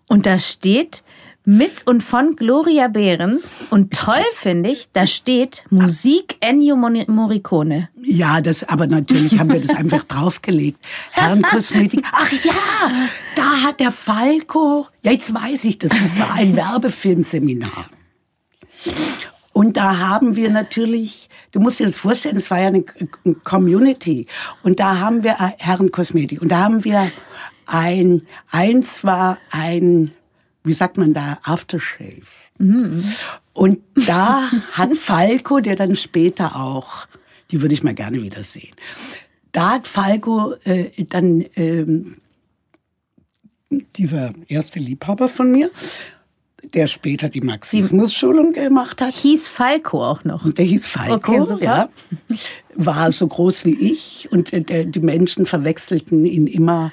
Und 0.08 0.26
da 0.26 0.38
steht, 0.38 1.04
mit 1.44 1.86
und 1.86 2.02
von 2.02 2.36
Gloria 2.36 2.88
Behrens. 2.88 3.64
Und 3.70 3.92
toll 3.92 4.24
finde 4.32 4.70
ich, 4.70 4.88
da 4.92 5.06
steht 5.06 5.64
Musik 5.70 6.36
Ennio 6.40 6.76
Morricone. 6.76 7.88
Ja, 8.02 8.40
das, 8.40 8.64
aber 8.64 8.86
natürlich 8.86 9.38
haben 9.38 9.52
wir 9.52 9.60
das 9.60 9.76
einfach 9.76 10.04
draufgelegt. 10.08 10.78
Herrenkosmetik. 11.12 12.04
Ach 12.12 12.32
ja, 12.32 13.08
da 13.36 13.62
hat 13.62 13.80
der 13.80 13.92
Falco, 13.92 14.86
ja, 15.02 15.12
jetzt 15.12 15.32
weiß 15.32 15.64
ich 15.64 15.78
das, 15.78 15.90
das 15.90 16.18
war 16.18 16.34
ein 16.34 16.56
Werbefilmseminar. 16.56 17.90
Und 19.52 19.76
da 19.76 19.98
haben 19.98 20.34
wir 20.34 20.50
natürlich, 20.50 21.28
du 21.52 21.60
musst 21.60 21.78
dir 21.78 21.86
das 21.86 21.96
vorstellen, 21.96 22.36
es 22.36 22.50
war 22.50 22.60
ja 22.60 22.68
eine 22.68 22.84
Community. 23.44 24.26
Und 24.62 24.80
da 24.80 24.98
haben 24.98 25.22
wir 25.22 25.32
äh, 25.32 25.52
Herrenkosmetik. 25.58 26.42
Und 26.42 26.48
da 26.48 26.64
haben 26.64 26.84
wir 26.84 27.12
ein, 27.66 28.22
eins 28.50 29.04
war 29.04 29.38
ein 29.50 30.12
wie 30.64 30.72
sagt 30.72 30.96
man 30.96 31.14
da, 31.14 31.38
Aftershave. 31.44 32.22
Mhm. 32.58 33.04
Und 33.52 33.80
da 33.94 34.50
hat 34.72 34.96
Falco, 34.96 35.60
der 35.60 35.76
dann 35.76 35.96
später 35.96 36.56
auch, 36.56 37.06
die 37.50 37.60
würde 37.62 37.74
ich 37.74 37.82
mal 37.82 37.94
gerne 37.94 38.20
wiedersehen, 38.22 38.74
da 39.52 39.72
hat 39.72 39.86
Falco 39.86 40.54
äh, 40.64 40.90
dann 41.04 41.44
ähm, 41.54 42.16
dieser 43.96 44.32
erste 44.48 44.80
Liebhaber 44.80 45.28
von 45.28 45.50
mir, 45.52 45.70
der 46.72 46.86
später 46.86 47.28
die 47.28 47.40
Marxismus-Schulung 47.40 48.52
gemacht 48.52 49.00
hat. 49.00 49.14
Hieß 49.14 49.48
Falco 49.48 50.04
auch 50.04 50.24
noch. 50.24 50.44
Und 50.44 50.58
der 50.58 50.64
hieß 50.64 50.86
Falco, 50.86 51.42
okay, 51.42 51.64
ja. 51.64 51.88
War 52.74 53.12
so 53.12 53.26
groß 53.26 53.64
wie 53.64 53.92
ich 53.92 54.28
und 54.32 54.52
äh, 54.52 54.86
die 54.86 55.00
Menschen 55.00 55.46
verwechselten 55.46 56.24
ihn 56.24 56.46
immer 56.46 56.90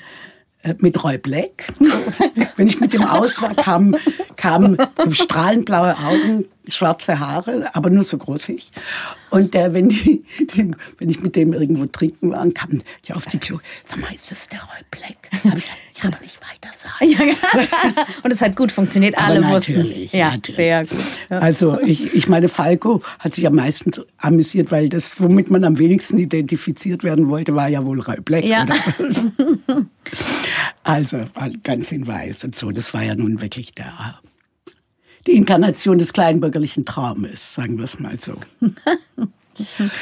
mit 0.80 1.04
Roy 1.04 1.18
Black. 1.18 1.68
Wenn 2.56 2.68
ich 2.68 2.80
mit 2.80 2.94
dem 2.94 3.04
aus 3.04 3.42
war, 3.42 3.56
kamen 3.56 3.96
kam 4.42 4.76
strahlend 5.12 5.66
blaue 5.66 5.96
Augen, 6.00 6.46
schwarze 6.68 7.20
Haare, 7.20 7.70
aber 7.76 7.92
nur 7.92 8.04
so 8.04 8.18
groß 8.18 8.48
wie 8.48 8.54
ich. 8.54 8.72
Und 9.30 9.54
äh, 9.54 9.72
wenn, 9.72 9.90
die, 9.90 10.24
die, 10.40 10.72
wenn 10.98 11.10
ich 11.10 11.22
mit 11.22 11.36
dem 11.36 11.54
irgendwo 11.54 11.86
trinken 11.86 12.32
war, 12.32 12.50
kam 12.50 12.82
ich 13.04 13.14
auf 13.14 13.28
die 13.28 13.38
Klo. 13.38 13.60
Sag 13.88 14.02
mal, 14.02 14.12
ist 14.14 14.32
das 14.32 14.50
der 14.50 14.60
Roy 14.60 14.84
Black? 14.90 15.30
Hab 15.44 15.58
ich 15.58 15.66
gesagt, 15.66 15.78
ja, 16.02 16.10
aber 16.10 16.20
nicht 16.22 16.40
weiter 16.42 16.74
sagen. 16.76 17.38
Und 18.24 18.32
es 18.32 18.42
hat 18.42 18.56
gut 18.56 18.72
funktioniert, 18.72 19.16
alle 19.16 19.46
aber 19.46 19.56
wussten 19.56 19.80
es. 19.80 20.12
Ja, 20.12 20.32
natürlich. 20.32 20.56
sehr 20.56 20.86
gut. 20.86 21.00
Ja. 21.30 21.38
Also 21.38 21.80
ich, 21.80 22.12
ich 22.16 22.28
meine, 22.28 22.50
Falco 22.50 23.04
hat 23.20 23.36
sich 23.36 23.46
am 23.46 23.56
meisten 23.56 23.92
amüsiert, 24.18 24.72
weil 24.72 24.90
das, 24.90 25.22
womit 25.22 25.52
man 25.52 25.64
am 25.64 25.78
wenigsten 25.78 26.18
identifiziert 26.18 27.04
werden 27.04 27.28
wollte, 27.28 27.54
war 27.54 27.68
ja 27.68 27.86
wohl 27.86 28.00
Roy 28.00 28.20
Black. 28.22 28.44
Ja. 28.44 28.66
also 30.84 31.26
ganz 31.64 31.92
in 31.92 32.08
weiß 32.08 32.44
und 32.46 32.56
so. 32.56 32.72
Das 32.72 32.96
war 32.96 33.04
ja 33.04 33.14
nun 33.14 33.40
wirklich 33.40 33.76
der 33.76 34.20
die 35.28 35.34
Inkarnation 35.34 35.98
des 35.98 36.14
kleinbürgerlichen 36.14 36.86
Traumes, 36.86 37.54
sagen 37.54 37.78
wir 37.78 37.86
es 37.86 38.00
mal 38.00 38.20
so. 38.20 38.36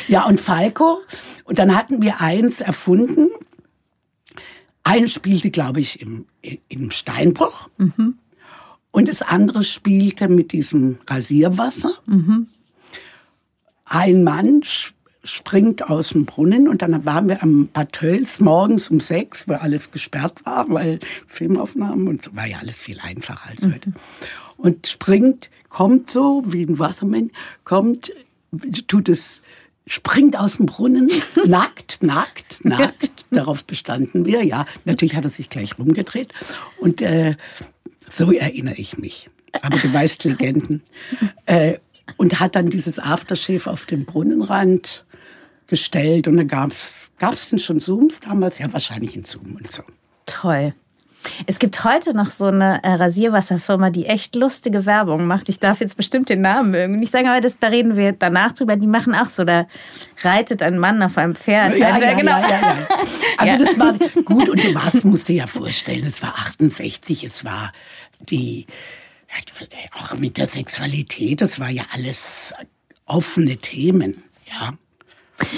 ja, 0.08 0.25
und 0.25 0.39
Falco, 0.39 0.99
und 1.43 1.60
dann 1.60 1.75
hatten 1.75 2.01
wir 2.01 2.21
eins 2.21 2.62
erfunden. 2.62 3.29
Eins 4.84 5.13
spielte, 5.13 5.51
glaube 5.51 5.82
ich, 5.82 6.01
im, 6.01 6.25
im 6.69 6.89
Steinbruch. 6.91 7.69
Mhm. 7.77 8.15
Und 8.91 9.08
das 9.08 9.21
andere 9.21 9.63
spielte 9.63 10.29
mit 10.29 10.51
diesem 10.51 10.97
Rasierwasser. 11.08 11.91
Mhm. 12.08 12.47
Ein 13.86 14.23
Mann 14.23 14.63
springt 15.23 15.89
aus 15.89 16.10
dem 16.10 16.25
Brunnen 16.25 16.67
und 16.67 16.82
dann 16.82 17.05
waren 17.05 17.27
wir 17.27 17.43
am 17.43 17.67
Bad 17.67 17.91
Tölz 17.91 18.39
morgens 18.39 18.89
um 18.89 18.99
sechs, 18.99 19.47
wo 19.47 19.53
alles 19.53 19.91
gesperrt 19.91 20.45
war, 20.45 20.69
weil 20.69 20.99
Filmaufnahmen 21.27 22.08
und 22.08 22.23
so 22.23 22.36
war 22.36 22.47
ja 22.47 22.60
alles 22.60 22.77
viel 22.77 22.99
einfacher 23.01 23.49
als 23.49 23.63
mhm. 23.63 23.73
heute 23.73 23.93
und 24.60 24.88
springt, 24.88 25.50
kommt 25.69 26.10
so 26.10 26.43
wie 26.45 26.63
ein 26.63 26.80
Wassermann, 26.80 27.32
kommt, 27.63 28.12
tut 28.88 29.10
es, 29.10 29.41
springt 29.88 30.38
aus 30.38 30.58
dem 30.58 30.65
Brunnen, 30.65 31.10
nackt, 31.45 32.04
nackt, 32.04 32.63
nackt. 32.63 33.26
Darauf 33.32 33.63
bestanden 33.63 34.26
wir, 34.26 34.43
ja. 34.43 34.65
Natürlich 34.86 35.15
hat 35.15 35.24
er 35.24 35.32
sich 35.32 35.50
gleich 35.50 35.78
rumgedreht. 35.78 36.34
Und 36.80 37.02
äh, 37.02 37.36
so 38.12 38.32
erinnere 38.32 38.76
ich 38.76 38.98
mich. 38.98 39.30
Aber 39.62 39.78
du 39.78 39.91
weißt 39.91 40.24
Legenden. 40.26 40.84
Äh, 41.45 41.80
und 42.17 42.39
hat 42.39 42.56
dann 42.56 42.69
dieses 42.69 43.00
Aftershave 43.00 43.69
auf 43.69 43.86
dem 43.86 44.06
Brunnenrand 44.06 45.06
gestellt. 45.67 46.28
Und 46.28 46.38
da 46.38 46.43
gab 46.43 46.72
es 47.34 47.50
denn 47.50 47.60
schon 47.60 47.80
Zooms 47.80 48.19
damals? 48.19 48.60
Ja, 48.60 48.72
wahrscheinlich 48.74 49.15
in 49.15 49.26
Zoom 49.26 49.56
und 49.56 49.72
so. 49.72 49.84
Toll. 50.26 50.74
Es 51.45 51.59
gibt 51.59 51.83
heute 51.83 52.13
noch 52.13 52.29
so 52.29 52.45
eine 52.45 52.83
äh, 52.83 52.93
Rasierwasserfirma, 52.93 53.89
die 53.89 54.05
echt 54.05 54.35
lustige 54.35 54.85
Werbung 54.85 55.27
macht. 55.27 55.49
Ich 55.49 55.59
darf 55.59 55.79
jetzt 55.79 55.97
bestimmt 55.97 56.29
den 56.29 56.41
Namen 56.41 56.73
irgendwie 56.73 56.99
nicht 56.99 57.11
sagen, 57.11 57.27
aber 57.27 57.41
das, 57.41 57.57
da 57.59 57.67
reden 57.67 57.95
wir 57.95 58.13
danach 58.13 58.53
drüber. 58.53 58.75
Die 58.75 58.87
machen 58.87 59.13
auch 59.15 59.27
so, 59.27 59.43
da 59.43 59.67
reitet 60.21 60.61
ein 60.61 60.77
Mann 60.77 61.01
auf 61.01 61.17
einem 61.17 61.35
Pferd. 61.35 61.77
Ja, 61.77 61.97
ja, 61.97 62.13
genau. 62.13 62.39
ja, 62.39 62.49
ja, 62.49 62.61
ja. 62.61 62.87
Also 63.37 63.65
das 63.65 63.79
war 63.79 63.93
gut 64.23 64.49
und 64.49 64.63
du 64.63 64.75
warst, 64.75 65.05
musst 65.05 65.27
dir 65.27 65.35
ja 65.35 65.47
vorstellen, 65.47 66.05
es 66.05 66.21
war 66.21 66.33
68, 66.35 67.23
es 67.23 67.45
war 67.45 67.71
die 68.19 68.65
auch 69.93 70.15
mit 70.17 70.37
der 70.37 70.47
Sexualität, 70.47 71.41
das 71.41 71.59
war 71.59 71.69
ja 71.69 71.83
alles 71.93 72.53
offene 73.05 73.57
Themen, 73.57 74.23
ja. 74.45 74.73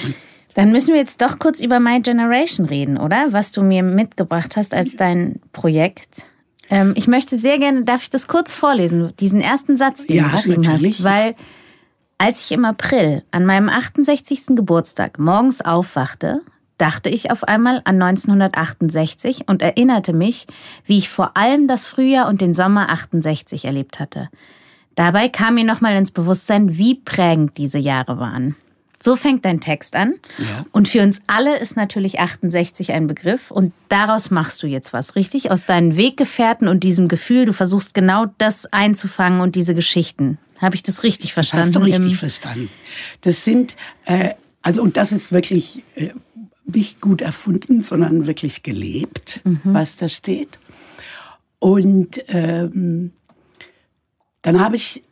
Und 0.03 0.15
dann 0.53 0.71
müssen 0.71 0.93
wir 0.93 0.99
jetzt 0.99 1.21
doch 1.21 1.39
kurz 1.39 1.61
über 1.61 1.79
My 1.79 2.01
Generation 2.01 2.65
reden, 2.65 2.97
oder? 2.97 3.27
Was 3.31 3.51
du 3.51 3.63
mir 3.63 3.83
mitgebracht 3.83 4.57
hast 4.57 4.73
als 4.73 4.95
dein 4.95 5.39
Projekt. 5.53 6.23
Ähm, 6.69 6.93
ich 6.95 7.07
möchte 7.07 7.37
sehr 7.37 7.59
gerne, 7.59 7.83
darf 7.83 8.03
ich 8.03 8.09
das 8.09 8.27
kurz 8.27 8.53
vorlesen, 8.53 9.13
diesen 9.19 9.41
ersten 9.41 9.77
Satz, 9.77 10.05
den 10.07 10.17
ja, 10.17 10.23
du 10.23 10.35
geschrieben 10.37 10.61
natürlich. 10.61 10.99
hast? 10.99 11.03
Weil 11.03 11.35
als 12.17 12.45
ich 12.45 12.51
im 12.51 12.65
April 12.65 13.23
an 13.31 13.45
meinem 13.45 13.67
68. 13.67 14.55
Geburtstag 14.55 15.19
morgens 15.19 15.61
aufwachte, 15.61 16.41
dachte 16.77 17.09
ich 17.09 17.31
auf 17.31 17.43
einmal 17.43 17.81
an 17.83 18.01
1968 18.01 19.47
und 19.47 19.61
erinnerte 19.61 20.13
mich, 20.13 20.47
wie 20.85 20.97
ich 20.97 21.09
vor 21.09 21.35
allem 21.37 21.67
das 21.67 21.85
Frühjahr 21.85 22.27
und 22.27 22.41
den 22.41 22.53
Sommer 22.53 22.89
68 22.89 23.65
erlebt 23.65 23.99
hatte. 23.99 24.29
Dabei 24.95 25.29
kam 25.29 25.55
mir 25.55 25.63
nochmal 25.63 25.95
ins 25.95 26.11
Bewusstsein, 26.11 26.77
wie 26.77 26.95
prägend 26.95 27.57
diese 27.57 27.79
Jahre 27.79 28.19
waren. 28.19 28.55
So 29.01 29.15
fängt 29.15 29.45
dein 29.45 29.59
Text 29.59 29.95
an. 29.95 30.15
Ja. 30.37 30.65
Und 30.71 30.87
für 30.87 31.01
uns 31.01 31.21
alle 31.27 31.57
ist 31.57 31.75
natürlich 31.75 32.19
68 32.19 32.91
ein 32.91 33.07
Begriff. 33.07 33.49
Und 33.49 33.73
daraus 33.89 34.29
machst 34.29 34.61
du 34.61 34.67
jetzt 34.67 34.93
was, 34.93 35.15
richtig? 35.15 35.49
Aus 35.49 35.65
deinen 35.65 35.97
Weggefährten 35.97 36.67
und 36.67 36.83
diesem 36.83 37.07
Gefühl, 37.07 37.45
du 37.45 37.53
versuchst 37.53 37.93
genau 37.93 38.27
das 38.37 38.67
einzufangen 38.67 39.41
und 39.41 39.55
diese 39.55 39.73
Geschichten. 39.73 40.37
Habe 40.59 40.75
ich 40.75 40.83
das 40.83 41.03
richtig 41.03 41.33
verstanden? 41.33 41.73
Das 41.73 41.81
hast 41.81 41.89
du 41.89 41.93
richtig 41.93 42.17
verstanden. 42.17 42.69
Das 43.21 43.43
sind, 43.43 43.75
äh, 44.05 44.35
also 44.61 44.83
und 44.83 44.95
das 44.97 45.11
ist 45.11 45.31
wirklich 45.31 45.83
äh, 45.95 46.11
nicht 46.65 47.01
gut 47.01 47.21
erfunden, 47.21 47.81
sondern 47.81 48.27
wirklich 48.27 48.61
gelebt, 48.61 49.41
mhm. 49.43 49.59
was 49.63 49.97
da 49.97 50.07
steht. 50.07 50.59
Und 51.59 52.23
ähm, 52.27 53.13
dann 54.43 54.59
habe 54.59 54.75
ich 54.75 55.03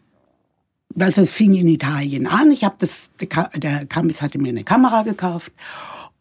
also 0.97 1.21
es 1.21 1.31
fing 1.31 1.53
in 1.53 1.67
Italien 1.67 2.27
an. 2.27 2.51
Ich 2.51 2.63
habe 2.63 2.75
das, 2.79 3.09
der 3.19 3.85
Camis 3.85 4.21
hatte 4.21 4.39
mir 4.39 4.49
eine 4.49 4.63
Kamera 4.63 5.03
gekauft. 5.03 5.51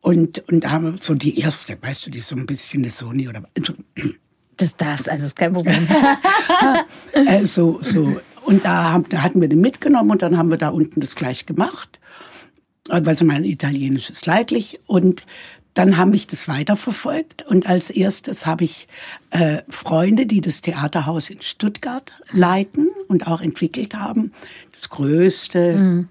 Und 0.01 0.45
und 0.49 0.65
da 0.65 0.71
haben 0.71 0.93
wir 0.93 0.99
so 1.01 1.15
die 1.15 1.41
erste, 1.41 1.77
weißt 1.81 2.07
du, 2.07 2.11
die 2.11 2.21
so 2.21 2.37
ein 2.37 2.47
bisschen 2.47 2.83
eine 2.83 2.91
Sony 2.91 3.29
oder 3.29 3.43
das 4.57 4.77
darfst, 4.77 5.09
also 5.09 5.27
ist 5.27 5.37
kein 5.37 5.53
Problem. 5.53 5.87
äh, 7.13 7.45
so 7.45 7.79
so. 7.83 8.21
Und 8.45 8.65
da, 8.65 8.93
haben, 8.93 9.05
da 9.11 9.23
hatten 9.23 9.41
wir 9.41 9.49
den 9.49 9.61
mitgenommen 9.61 10.11
und 10.11 10.23
dann 10.23 10.39
haben 10.39 10.51
wir 10.51 10.57
da 10.57 10.69
unten 10.69 11.01
das 11.01 11.15
gleich 11.15 11.45
gemacht, 11.45 11.99
also 12.89 13.25
mein 13.25 13.45
Italienisch 13.45 14.11
ist 14.11 14.27
leidlich. 14.27 14.81
Und 14.87 15.27
dann 15.79 15.97
habe 15.97 16.17
ich 16.17 16.27
das 16.27 16.49
weiterverfolgt 16.49 17.43
und 17.47 17.69
als 17.69 17.88
erstes 17.88 18.47
habe 18.47 18.64
ich 18.64 18.88
äh, 19.31 19.59
Freunde, 19.69 20.27
die 20.27 20.41
das 20.41 20.61
Theaterhaus 20.61 21.31
in 21.31 21.41
Stuttgart 21.41 22.21
leiten 22.33 22.88
und 23.07 23.29
auch 23.29 23.41
entwickelt 23.41 23.95
haben. 23.95 24.33
Das 24.75 24.88
größte 24.88 25.77
mhm. 25.79 26.09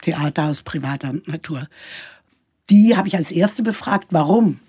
Theaterhaus 0.00 0.62
privater 0.62 1.12
Natur. 1.26 1.66
Die 2.70 2.96
habe 2.96 3.08
ich 3.08 3.16
als 3.16 3.32
erste 3.32 3.64
befragt. 3.64 4.06
Warum? 4.10 4.60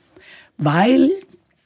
Weil 0.58 1.12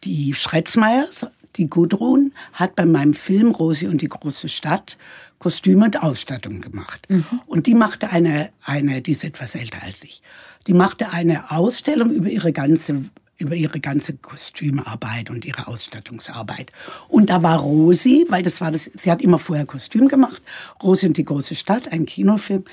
die 0.03 0.33
Schretzmeyers, 0.33 1.27
die 1.55 1.67
Gudrun, 1.67 2.33
hat 2.53 2.75
bei 2.75 2.85
meinem 2.85 3.13
Film 3.13 3.51
Rosi 3.51 3.87
und 3.87 4.01
die 4.01 4.09
große 4.09 4.49
Stadt 4.49 4.97
Kostüme 5.39 5.85
und 5.85 6.01
Ausstattung 6.01 6.61
gemacht. 6.61 7.07
Mhm. 7.09 7.25
Und 7.45 7.67
die 7.67 7.75
machte 7.75 8.11
eine, 8.11 8.49
eine, 8.63 9.01
die 9.01 9.11
ist 9.11 9.23
etwas 9.23 9.55
älter 9.55 9.83
als 9.83 10.03
ich, 10.03 10.21
die 10.67 10.73
machte 10.73 11.11
eine 11.11 11.51
Ausstellung 11.51 12.11
über 12.11 12.29
ihre 12.29 12.51
ganze 12.53 13.05
über 13.37 13.55
ihre 13.55 13.81
ganze 13.81 14.13
Kostümarbeit 14.13 15.29
und 15.29 15.43
ihre 15.43 15.67
Ausstattungsarbeit. 15.67 16.71
Und 17.09 17.29
da 17.29 17.43
war 17.43 17.59
Rosi, 17.59 18.25
weil 18.29 18.43
das 18.43 18.61
war 18.61 18.71
das, 18.71 18.85
sie 18.85 19.11
hat 19.11 19.21
immer 19.21 19.39
vorher 19.39 19.65
Kostüm 19.65 20.07
gemacht. 20.07 20.41
Rosi 20.81 21.07
und 21.07 21.17
die 21.17 21.25
große 21.25 21.55
Stadt, 21.55 21.91
ein 21.91 22.05
Kinofilm, 22.05 22.63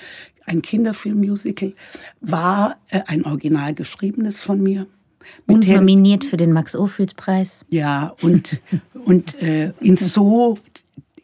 ein 0.46 0.62
Kinderfilmmusical, 0.62 1.74
war 2.20 2.78
äh, 2.90 3.00
ein 3.06 3.24
original 3.24 3.74
geschriebenes 3.74 4.38
von 4.38 4.62
mir. 4.62 4.86
Und 5.46 5.66
nominiert 5.68 6.24
für 6.24 6.36
den 6.36 6.52
Max-Ophüls-Preis. 6.52 7.60
Ja, 7.70 8.14
und, 8.22 8.60
und 9.04 9.40
äh, 9.42 9.72
in 9.80 9.96
So 9.96 10.58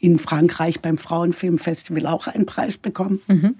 in 0.00 0.18
Frankreich 0.18 0.80
beim 0.80 0.98
Frauenfilmfestival 0.98 2.06
auch 2.06 2.26
einen 2.26 2.46
Preis 2.46 2.76
bekommen. 2.76 3.20
Mhm. 3.26 3.56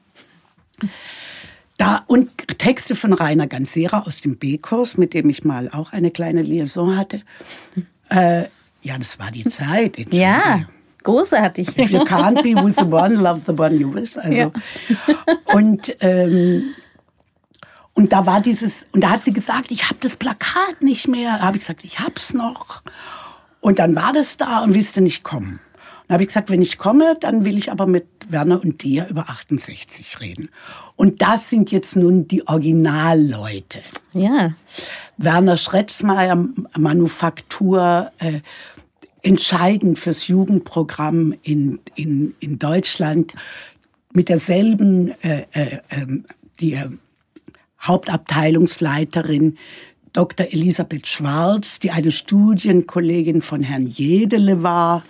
Da, 1.76 2.02
und 2.06 2.30
Texte 2.58 2.96
von 2.96 3.12
Rainer 3.12 3.46
Gansera 3.46 4.02
aus 4.02 4.20
dem 4.20 4.36
B-Kurs, 4.36 4.96
mit 4.96 5.14
dem 5.14 5.30
ich 5.30 5.44
mal 5.44 5.68
auch 5.72 5.92
eine 5.92 6.10
kleine 6.10 6.42
Liaison 6.42 6.96
hatte. 6.96 7.22
Äh, 8.08 8.44
ja, 8.82 8.98
das 8.98 9.18
war 9.18 9.30
die 9.30 9.44
Zeit. 9.44 10.12
Ja, 10.12 10.62
großartig. 11.02 11.78
If 11.78 11.90
you 11.90 12.00
can't 12.00 12.42
be 12.42 12.54
with 12.54 12.76
the 12.76 12.84
one, 12.84 13.14
love 13.14 13.42
the 13.46 13.52
one 13.52 13.76
you 13.76 13.92
wish. 13.92 14.16
Also, 14.16 14.32
ja. 14.32 14.52
und, 15.52 15.94
ähm, 16.00 16.74
und 17.98 18.12
da 18.12 18.26
war 18.26 18.40
dieses, 18.40 18.86
und 18.92 19.02
da 19.02 19.10
hat 19.10 19.24
sie 19.24 19.32
gesagt, 19.32 19.72
ich 19.72 19.86
habe 19.86 19.96
das 19.98 20.14
Plakat 20.14 20.82
nicht 20.82 21.08
mehr. 21.08 21.38
Da 21.38 21.46
habe 21.46 21.56
ich 21.56 21.62
gesagt, 21.62 21.82
ich 21.82 21.98
hab's 21.98 22.32
noch. 22.32 22.84
Und 23.60 23.80
dann 23.80 23.96
war 23.96 24.12
das 24.12 24.36
da 24.36 24.62
und 24.62 24.72
willst 24.72 24.96
du 24.96 25.00
nicht 25.00 25.24
kommen. 25.24 25.58
Dann 26.06 26.14
habe 26.14 26.22
ich 26.22 26.28
gesagt, 26.28 26.48
wenn 26.48 26.62
ich 26.62 26.78
komme, 26.78 27.16
dann 27.18 27.44
will 27.44 27.58
ich 27.58 27.72
aber 27.72 27.88
mit 27.88 28.06
Werner 28.28 28.62
und 28.62 28.84
dir 28.84 29.08
über 29.08 29.28
68 29.28 30.20
reden. 30.20 30.50
Und 30.94 31.22
das 31.22 31.50
sind 31.50 31.72
jetzt 31.72 31.96
nun 31.96 32.28
die 32.28 32.46
Originalleute. 32.46 33.80
Ja. 34.12 34.52
Werner 35.16 35.56
Schretzmeier, 35.56 36.36
Manufaktur, 36.76 38.12
äh, 38.20 38.42
entscheidend 39.22 39.98
fürs 39.98 40.28
Jugendprogramm 40.28 41.34
in, 41.42 41.80
in, 41.96 42.36
in 42.38 42.60
Deutschland. 42.60 43.34
Mit 44.12 44.28
derselben, 44.28 45.20
äh, 45.22 45.46
äh, 45.50 45.78
ähm, 45.90 46.26
die 46.60 46.74
äh, 46.74 46.90
Hauptabteilungsleiterin 47.88 49.58
Dr. 50.12 50.46
Elisabeth 50.50 51.06
Schwarz, 51.06 51.80
die 51.80 51.90
eine 51.90 52.12
Studienkollegin 52.12 53.42
von 53.42 53.62
Herrn 53.62 53.86
Jedele 53.86 54.62
war 54.62 55.02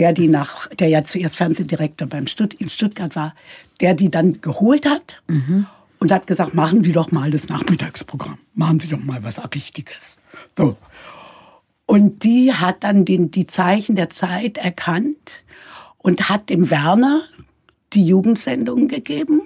der 0.00 0.14
die 0.14 0.28
nach, 0.28 0.66
der 0.68 0.88
ja 0.88 1.04
zuerst 1.04 1.36
Fernsehdirektor 1.36 2.08
beim 2.08 2.26
Stutt, 2.26 2.54
in 2.54 2.70
Stuttgart 2.70 3.14
war, 3.16 3.34
der 3.80 3.94
die 3.94 4.10
dann 4.10 4.40
geholt 4.40 4.88
hat 4.88 5.22
mhm. 5.28 5.66
und 5.98 6.10
hat 6.10 6.26
gesagt, 6.26 6.54
machen 6.54 6.82
Sie 6.82 6.92
doch 6.92 7.12
mal 7.12 7.30
das 7.30 7.48
Nachmittagsprogramm, 7.48 8.38
machen 8.54 8.80
Sie 8.80 8.88
doch 8.88 9.02
mal 9.02 9.22
was 9.22 9.38
Richtiges. 9.54 10.16
So. 10.56 10.76
Und 11.84 12.24
die 12.24 12.54
hat 12.54 12.82
dann 12.82 13.04
den, 13.04 13.30
die 13.30 13.46
Zeichen 13.46 13.94
der 13.94 14.08
Zeit 14.08 14.56
erkannt 14.56 15.44
und 15.98 16.30
hat 16.30 16.48
dem 16.48 16.70
Werner 16.70 17.20
die 17.92 18.06
Jugendsendungen 18.06 18.88
gegeben. 18.88 19.42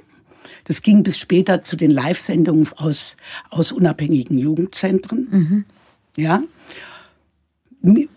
Das 0.64 0.82
ging 0.82 1.02
bis 1.02 1.18
später 1.18 1.62
zu 1.62 1.76
den 1.76 1.90
Live-Sendungen 1.90 2.68
aus, 2.76 3.16
aus 3.50 3.72
unabhängigen 3.72 4.38
Jugendzentren. 4.38 5.28
Mhm. 5.30 5.64
Ja. 6.16 6.42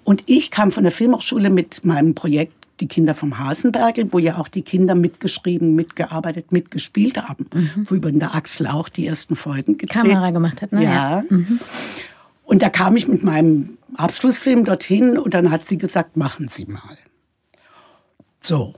Und 0.03 0.23
ich 0.25 0.51
kam 0.51 0.71
von 0.71 0.83
der 0.83 0.93
Filmhochschule 0.93 1.49
mit 1.49 1.83
meinem 1.83 2.15
Projekt 2.15 2.53
Die 2.79 2.87
Kinder 2.87 3.15
vom 3.15 3.39
Hasenbergel, 3.39 4.13
wo 4.13 4.19
ja 4.19 4.37
auch 4.37 4.47
die 4.47 4.61
Kinder 4.61 4.93
mitgeschrieben, 4.93 5.73
mitgearbeitet, 5.73 6.51
mitgespielt 6.51 7.17
haben. 7.17 7.47
Mhm. 7.51 7.85
Wo 7.89 7.95
über 7.95 8.11
der 8.11 8.35
Axel 8.35 8.67
auch 8.67 8.87
die 8.87 9.07
ersten 9.07 9.35
Folgen 9.35 9.77
gedreht. 9.77 10.03
Kamera 10.03 10.29
gemacht 10.29 10.61
hat, 10.61 10.71
ne? 10.71 10.83
Ja. 10.83 10.91
ja. 10.91 11.23
Mhm. 11.27 11.59
Und 12.43 12.61
da 12.61 12.69
kam 12.69 12.95
ich 12.95 13.07
mit 13.07 13.23
meinem 13.23 13.77
Abschlussfilm 13.95 14.63
dorthin 14.63 15.17
und 15.17 15.33
dann 15.33 15.49
hat 15.51 15.67
sie 15.67 15.77
gesagt, 15.77 16.17
machen 16.17 16.49
Sie 16.49 16.65
mal. 16.65 16.97
So. 18.41 18.73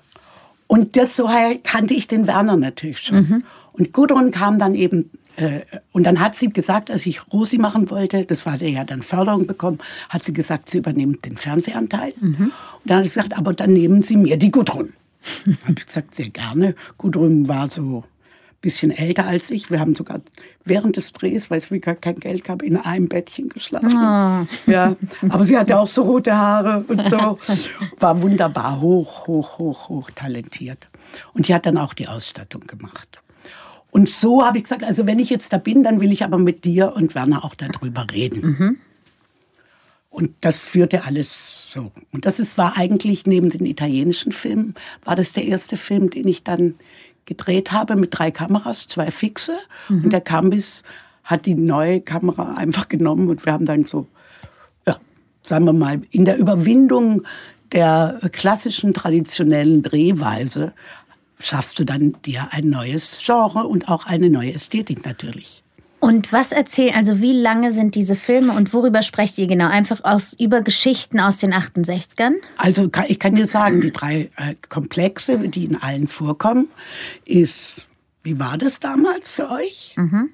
Und 0.69 0.97
das 0.97 1.15
so 1.17 1.27
kannte 1.63 1.95
ich 1.95 2.07
den 2.07 2.27
Werner 2.27 2.55
natürlich 2.55 2.99
schon. 2.99 3.17
Mhm. 3.17 3.43
Und 3.71 3.91
Gudrun 3.91 4.29
kam 4.29 4.59
dann 4.59 4.75
eben 4.75 5.09
äh, 5.35 5.61
und 5.93 6.03
dann 6.03 6.19
hat 6.19 6.35
sie 6.35 6.49
gesagt, 6.49 6.91
als 6.91 7.07
ich 7.07 7.33
Rosi 7.33 7.57
machen 7.57 7.89
wollte, 7.89 8.23
das 8.23 8.45
war 8.45 8.55
der 8.55 8.69
ja 8.69 8.83
dann 8.83 9.01
Förderung 9.01 9.47
bekommen, 9.47 9.79
hat 10.09 10.23
sie 10.23 10.31
gesagt, 10.31 10.69
sie 10.69 10.77
übernimmt 10.77 11.25
den 11.25 11.37
Fernsehanteil. 11.37 12.13
Mhm. 12.19 12.35
Und 12.35 12.51
dann 12.85 12.99
hat 12.99 13.05
sie 13.05 13.15
gesagt, 13.15 13.35
aber 13.35 13.53
dann 13.53 13.73
nehmen 13.73 14.03
Sie 14.03 14.15
mir 14.15 14.37
die 14.37 14.51
Gudrun. 14.51 14.93
habe 15.65 15.75
ich 15.79 15.87
gesagt, 15.87 16.13
sehr 16.13 16.29
gerne. 16.29 16.75
Gudrun 16.99 17.47
war 17.47 17.71
so 17.71 18.03
bisschen 18.61 18.91
älter 18.91 19.25
als 19.25 19.51
ich. 19.51 19.71
Wir 19.71 19.79
haben 19.79 19.95
sogar 19.95 20.21
während 20.65 20.97
des 20.97 21.11
Drehs, 21.13 21.49
weil 21.49 21.59
es 21.59 21.69
gar 21.81 21.95
kein 21.95 22.19
Geld 22.19 22.43
gab, 22.43 22.61
in 22.61 22.77
einem 22.77 23.07
Bettchen 23.07 23.49
geschlafen. 23.49 23.93
Oh. 23.93 24.71
Ja, 24.71 24.95
aber 25.29 25.43
sie 25.45 25.57
hatte 25.57 25.79
auch 25.79 25.87
so 25.87 26.03
rote 26.03 26.35
Haare 26.35 26.83
und 26.87 27.09
so. 27.09 27.37
War 27.99 28.21
wunderbar, 28.21 28.81
hoch, 28.81 29.27
hoch, 29.27 29.57
hoch, 29.57 29.89
hoch 29.89 30.11
talentiert. 30.11 30.87
Und 31.33 31.47
die 31.47 31.53
hat 31.53 31.65
dann 31.65 31.77
auch 31.77 31.93
die 31.93 32.07
Ausstattung 32.07 32.67
gemacht. 32.67 33.21
Und 33.91 34.09
so 34.09 34.45
habe 34.45 34.57
ich 34.57 34.63
gesagt, 34.65 34.83
also 34.83 35.07
wenn 35.07 35.19
ich 35.19 35.29
jetzt 35.29 35.51
da 35.51 35.57
bin, 35.57 35.83
dann 35.83 35.99
will 35.99 36.11
ich 36.11 36.23
aber 36.23 36.37
mit 36.37 36.63
dir 36.63 36.93
und 36.95 37.15
Werner 37.15 37.43
auch 37.43 37.55
darüber 37.55 38.05
reden. 38.11 38.41
Mhm. 38.41 38.77
Und 40.11 40.31
das 40.41 40.57
führte 40.57 41.05
alles 41.05 41.67
so. 41.71 41.91
Und 42.11 42.25
das 42.25 42.39
ist, 42.39 42.57
war 42.57 42.77
eigentlich 42.77 43.25
neben 43.25 43.49
den 43.49 43.65
italienischen 43.65 44.31
Filmen, 44.31 44.73
war 45.03 45.15
das 45.15 45.33
der 45.33 45.45
erste 45.45 45.77
Film, 45.77 46.09
den 46.09 46.27
ich 46.27 46.43
dann 46.43 46.75
gedreht 47.29 47.71
habe 47.71 47.95
mit 47.95 48.09
drei 48.11 48.31
Kameras, 48.31 48.87
zwei 48.87 49.11
fixe. 49.11 49.53
Mhm. 49.87 50.05
Und 50.05 50.13
der 50.13 50.21
Cambis 50.21 50.83
hat 51.23 51.45
die 51.45 51.55
neue 51.55 52.01
Kamera 52.01 52.55
einfach 52.55 52.89
genommen 52.89 53.29
und 53.29 53.45
wir 53.45 53.53
haben 53.53 53.65
dann 53.65 53.85
so, 53.85 54.07
ja, 54.85 54.97
sagen 55.45 55.65
wir 55.65 55.73
mal, 55.73 56.01
in 56.11 56.25
der 56.25 56.37
Überwindung 56.37 57.23
der 57.71 58.19
klassischen 58.31 58.93
traditionellen 58.93 59.83
Drehweise 59.83 60.73
schaffst 61.39 61.77
du 61.79 61.85
dann 61.85 62.15
dir 62.25 62.47
ein 62.51 62.69
neues 62.69 63.19
Genre 63.23 63.67
und 63.67 63.89
auch 63.89 64.07
eine 64.07 64.29
neue 64.29 64.53
Ästhetik 64.53 65.05
natürlich. 65.05 65.63
Und 65.99 66.31
was 66.31 66.53
erzählen, 66.53 66.95
also 66.95 67.19
wie 67.19 67.33
lange 67.33 67.73
sind 67.73 67.93
diese 67.93 68.15
Filme 68.15 68.53
und 68.53 68.73
worüber 68.73 69.01
sprecht 69.01 69.37
ihr 69.37 69.47
genau? 69.47 69.67
Einfach 69.67 70.03
aus, 70.03 70.33
über 70.33 70.61
Geschichten 70.61 71.19
aus 71.19 71.37
den 71.37 71.53
68ern? 71.53 72.35
Also 72.55 72.89
ich 73.07 73.19
kann 73.19 73.35
dir 73.35 73.45
sagen, 73.45 73.81
die 73.81 73.91
drei 73.91 74.29
äh, 74.37 74.55
Komplexe, 74.69 75.37
die 75.49 75.65
in 75.65 75.75
allen 75.75 76.07
vorkommen, 76.07 76.69
ist, 77.25 77.85
wie 78.23 78.39
war 78.39 78.57
das 78.57 78.79
damals 78.79 79.27
für 79.27 79.51
euch? 79.51 79.93
Mhm. 79.97 80.29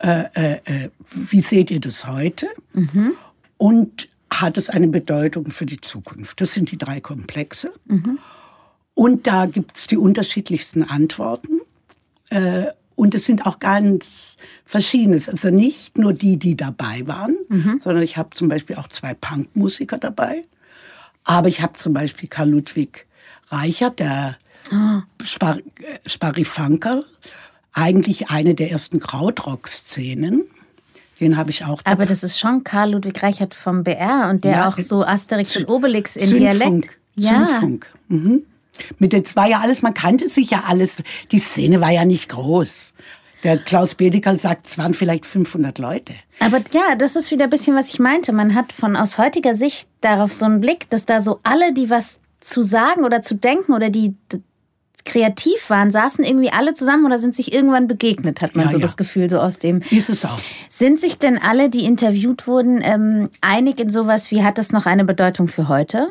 Äh, 0.00 0.24
äh, 0.34 0.60
äh 0.64 0.90
wie 1.12 1.40
seht 1.40 1.70
ihr 1.70 1.80
das 1.80 2.06
heute? 2.06 2.46
Mhm. 2.74 3.14
Und 3.56 4.08
hat 4.30 4.58
es 4.58 4.68
eine 4.68 4.88
Bedeutung 4.88 5.50
für 5.50 5.64
die 5.66 5.80
Zukunft? 5.80 6.40
Das 6.42 6.52
sind 6.52 6.70
die 6.70 6.78
drei 6.78 7.00
Komplexe. 7.00 7.72
Mhm. 7.86 8.18
Und 8.92 9.26
da 9.26 9.46
gibt 9.46 9.78
es 9.78 9.86
die 9.86 9.96
unterschiedlichsten 9.96 10.82
Antworten. 10.82 11.60
Äh, 12.30 12.66
und 12.98 13.14
es 13.14 13.26
sind 13.26 13.46
auch 13.46 13.60
ganz 13.60 14.36
verschiedenes. 14.64 15.28
Also 15.28 15.50
nicht 15.50 15.98
nur 15.98 16.12
die, 16.12 16.36
die 16.36 16.56
dabei 16.56 17.02
waren, 17.06 17.36
mhm. 17.48 17.78
sondern 17.80 18.02
ich 18.02 18.16
habe 18.16 18.30
zum 18.34 18.48
Beispiel 18.48 18.74
auch 18.74 18.88
zwei 18.88 19.14
Punkmusiker 19.14 19.98
dabei. 19.98 20.44
Aber 21.22 21.46
ich 21.46 21.62
habe 21.62 21.78
zum 21.78 21.92
Beispiel 21.92 22.28
Karl 22.28 22.50
Ludwig 22.50 23.06
Reichert, 23.50 24.00
der 24.00 24.36
oh. 24.72 25.00
Spar 25.22 25.58
äh, 25.58 26.08
Sparifunkel, 26.08 27.04
eigentlich 27.72 28.30
eine 28.30 28.56
der 28.56 28.72
ersten 28.72 28.98
Krautrock-Szenen. 28.98 30.42
Den 31.20 31.36
habe 31.36 31.50
ich 31.50 31.64
auch. 31.64 31.82
Dabei. 31.82 31.92
Aber 31.92 32.06
das 32.06 32.24
ist 32.24 32.36
schon 32.36 32.64
Karl 32.64 32.90
Ludwig 32.92 33.22
Reichert 33.22 33.54
vom 33.54 33.84
BR 33.84 34.28
und 34.28 34.42
der 34.42 34.52
ja, 34.52 34.68
auch 34.68 34.76
so 34.76 35.04
Asterix 35.04 35.56
und 35.56 35.68
Obelix 35.68 36.16
in 36.16 36.26
Zündfunk, 36.26 36.58
Dialekt. 36.58 36.98
Ja. 37.14 37.46
Zündfunk. 37.46 37.92
Mhm. 38.08 38.42
Mit 38.98 39.12
den 39.12 39.24
zwei 39.24 39.48
ja 39.48 39.60
alles, 39.60 39.82
man 39.82 39.94
kannte 39.94 40.28
sich 40.28 40.50
ja 40.50 40.64
alles. 40.66 40.96
Die 41.30 41.38
Szene 41.38 41.80
war 41.80 41.90
ja 41.90 42.04
nicht 42.04 42.28
groß. 42.28 42.94
Der 43.44 43.56
Klaus 43.56 43.94
Bedekerl 43.94 44.38
sagt, 44.38 44.66
es 44.66 44.78
waren 44.78 44.94
vielleicht 44.94 45.24
500 45.24 45.78
Leute. 45.78 46.12
Aber 46.40 46.58
ja, 46.72 46.96
das 46.96 47.14
ist 47.14 47.30
wieder 47.30 47.44
ein 47.44 47.50
bisschen, 47.50 47.76
was 47.76 47.88
ich 47.88 48.00
meinte. 48.00 48.32
Man 48.32 48.54
hat 48.54 48.72
von 48.72 48.96
aus 48.96 49.16
heutiger 49.16 49.54
Sicht 49.54 49.88
darauf 50.00 50.32
so 50.32 50.44
einen 50.44 50.60
Blick, 50.60 50.90
dass 50.90 51.06
da 51.06 51.20
so 51.20 51.38
alle, 51.44 51.72
die 51.72 51.88
was 51.88 52.18
zu 52.40 52.62
sagen 52.62 53.04
oder 53.04 53.22
zu 53.22 53.36
denken 53.36 53.72
oder 53.72 53.90
die 53.90 54.14
kreativ 55.04 55.70
waren, 55.70 55.90
saßen 55.90 56.24
irgendwie 56.24 56.50
alle 56.50 56.74
zusammen 56.74 57.06
oder 57.06 57.18
sind 57.18 57.34
sich 57.34 57.52
irgendwann 57.52 57.88
begegnet, 57.88 58.42
hat 58.42 58.54
man 58.54 58.66
ja, 58.66 58.72
so 58.72 58.76
ja. 58.76 58.82
das 58.82 58.96
Gefühl, 58.96 59.30
so 59.30 59.38
aus 59.38 59.58
dem. 59.58 59.82
Ist 59.90 60.10
es 60.10 60.24
auch. 60.24 60.38
Sind 60.68 61.00
sich 61.00 61.18
denn 61.18 61.38
alle, 61.38 61.70
die 61.70 61.84
interviewt 61.84 62.46
wurden, 62.46 62.80
ähm, 62.82 63.30
einig 63.40 63.80
in 63.80 63.90
sowas 63.90 64.30
wie, 64.30 64.44
hat 64.44 64.58
das 64.58 64.72
noch 64.72 64.86
eine 64.86 65.04
Bedeutung 65.04 65.48
für 65.48 65.68
heute? 65.68 66.08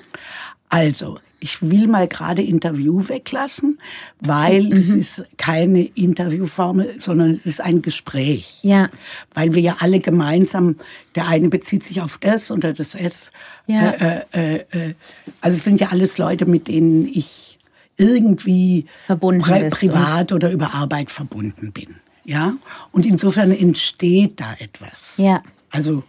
Also, 0.70 1.20
ich 1.40 1.62
will 1.62 1.88
mal 1.88 2.08
gerade 2.08 2.42
Interview 2.42 3.08
weglassen, 3.08 3.80
weil 4.20 4.64
mhm. 4.64 4.72
es 4.74 4.90
ist 4.90 5.24
keine 5.38 5.84
Interviewformel, 5.84 6.96
sondern 7.00 7.32
es 7.32 7.46
ist 7.46 7.62
ein 7.62 7.82
Gespräch. 7.82 8.60
Ja. 8.64 8.90
Weil 9.34 9.54
wir 9.54 9.62
ja 9.62 9.78
alle 9.80 10.00
gemeinsam, 10.00 10.78
der 11.16 11.28
eine 11.28 11.50
bezieht 11.50 11.84
sich 11.86 12.02
auf 12.02 12.18
das 12.18 12.50
oder 12.50 12.74
das 12.74 12.96
S. 12.96 13.32
Ja. 13.68 13.92
Äh, 13.92 14.26
äh, 14.34 14.56
äh, 14.72 14.94
also 15.42 15.58
es 15.58 15.64
sind 15.64 15.80
ja 15.80 15.90
alles 15.90 16.18
Leute, 16.18 16.46
mit 16.46 16.68
denen 16.68 17.08
ich 17.08 17.60
irgendwie 17.98 18.86
verbunden 19.06 19.42
pri 19.42 19.70
privat 19.70 20.32
oder 20.32 20.52
über 20.52 20.74
Arbeit 20.74 21.12
verbunden 21.12 21.72
bin. 21.72 21.98
Ja. 22.24 22.58
Und 22.92 23.06
insofern 23.06 23.52
entsteht 23.52 24.40
da 24.40 24.56
etwas. 24.60 25.16
Ja. 25.18 25.44
Also 25.72 26.04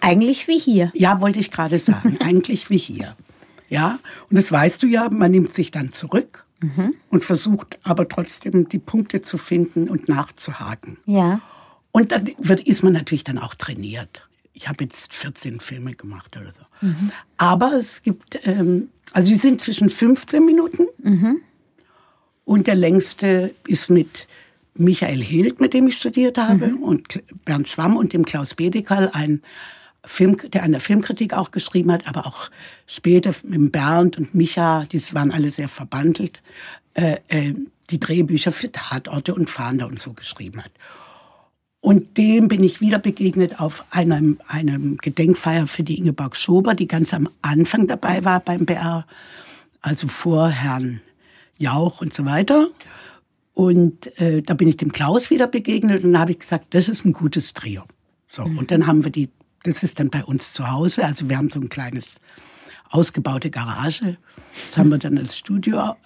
eigentlich 0.00 0.48
wie 0.48 0.58
hier. 0.58 0.92
Ja, 0.94 1.20
wollte 1.20 1.38
ich 1.38 1.50
gerade 1.50 1.78
sagen. 1.78 2.18
eigentlich 2.24 2.68
wie 2.68 2.78
hier. 2.78 3.16
Ja, 3.74 3.98
und 4.30 4.36
das 4.36 4.52
weißt 4.52 4.84
du 4.84 4.86
ja, 4.86 5.08
man 5.10 5.32
nimmt 5.32 5.52
sich 5.52 5.72
dann 5.72 5.92
zurück 5.92 6.46
mhm. 6.60 6.94
und 7.10 7.24
versucht 7.24 7.76
aber 7.82 8.08
trotzdem 8.08 8.68
die 8.68 8.78
Punkte 8.78 9.22
zu 9.22 9.36
finden 9.36 9.88
und 9.88 10.08
nachzuhaken. 10.08 10.98
Ja. 11.06 11.40
Und 11.90 12.12
dann 12.12 12.30
wird, 12.38 12.60
ist 12.60 12.84
man 12.84 12.92
natürlich 12.92 13.24
dann 13.24 13.36
auch 13.36 13.56
trainiert. 13.56 14.28
Ich 14.52 14.68
habe 14.68 14.84
jetzt 14.84 15.12
14 15.12 15.58
Filme 15.58 15.96
gemacht 15.96 16.36
oder 16.36 16.52
so. 16.52 16.86
Mhm. 16.86 17.10
Aber 17.36 17.72
es 17.72 18.02
gibt, 18.02 18.38
ähm, 18.46 18.90
also 19.12 19.28
die 19.28 19.38
sind 19.38 19.60
zwischen 19.60 19.90
15 19.90 20.46
Minuten 20.46 20.86
mhm. 21.02 21.40
und 22.44 22.68
der 22.68 22.76
längste 22.76 23.56
ist 23.66 23.90
mit 23.90 24.28
Michael 24.74 25.20
Hild, 25.20 25.58
mit 25.58 25.74
dem 25.74 25.88
ich 25.88 25.96
studiert 25.96 26.38
habe, 26.38 26.68
mhm. 26.68 26.82
und 26.84 27.22
Bernd 27.44 27.68
Schwamm 27.68 27.96
und 27.96 28.12
dem 28.12 28.24
Klaus 28.24 28.54
Bedekal, 28.54 29.10
ein 29.12 29.42
Film, 30.04 30.36
der 30.50 30.62
an 30.62 30.72
der 30.72 30.80
Filmkritik 30.80 31.34
auch 31.34 31.50
geschrieben 31.50 31.92
hat, 31.92 32.06
aber 32.06 32.26
auch 32.26 32.50
später 32.86 33.34
mit 33.42 33.72
Bernd 33.72 34.18
und 34.18 34.34
Micha, 34.34 34.84
die 34.84 35.00
waren 35.14 35.32
alle 35.32 35.50
sehr 35.50 35.68
verbandelt, 35.68 36.42
äh, 36.94 37.16
äh, 37.28 37.54
die 37.90 38.00
Drehbücher 38.00 38.52
für 38.52 38.70
Tatorte 38.72 39.34
und 39.34 39.50
Fahnder 39.50 39.86
und 39.86 40.00
so 40.00 40.12
geschrieben 40.12 40.62
hat. 40.62 40.72
Und 41.80 42.16
dem 42.16 42.48
bin 42.48 42.64
ich 42.64 42.80
wieder 42.80 42.98
begegnet 42.98 43.60
auf 43.60 43.84
einem, 43.90 44.38
einem 44.48 44.96
Gedenkfeier 44.96 45.66
für 45.66 45.82
die 45.82 45.98
Ingeborg 45.98 46.34
Schober, 46.34 46.74
die 46.74 46.88
ganz 46.88 47.12
am 47.12 47.28
Anfang 47.42 47.86
dabei 47.86 48.24
war 48.24 48.40
beim 48.40 48.64
BR, 48.64 49.06
also 49.82 50.08
vor 50.08 50.48
Herrn 50.48 51.02
Jauch 51.58 52.00
und 52.00 52.14
so 52.14 52.24
weiter. 52.24 52.68
Und 53.52 54.18
äh, 54.18 54.40
da 54.40 54.54
bin 54.54 54.66
ich 54.66 54.78
dem 54.78 54.92
Klaus 54.92 55.28
wieder 55.28 55.46
begegnet 55.46 56.04
und 56.04 56.14
da 56.14 56.20
habe 56.20 56.32
ich 56.32 56.38
gesagt, 56.38 56.72
das 56.74 56.88
ist 56.88 57.04
ein 57.04 57.12
gutes 57.12 57.52
Trio. 57.52 57.82
So, 58.28 58.46
mhm. 58.46 58.58
und 58.58 58.70
dann 58.70 58.86
haben 58.86 59.04
wir 59.04 59.12
die 59.12 59.28
das 59.64 59.82
ist 59.82 59.98
dann 59.98 60.10
bei 60.10 60.24
uns 60.24 60.52
zu 60.52 60.70
Hause. 60.70 61.04
Also 61.04 61.28
wir 61.28 61.36
haben 61.36 61.50
so 61.50 61.60
ein 61.60 61.68
kleines 61.68 62.16
ausgebaute 62.90 63.50
Garage. 63.50 64.16
Das 64.66 64.78
haben 64.78 64.90
wir 64.90 64.98
dann 64.98 65.18
als 65.18 65.36
Studio 65.36 65.96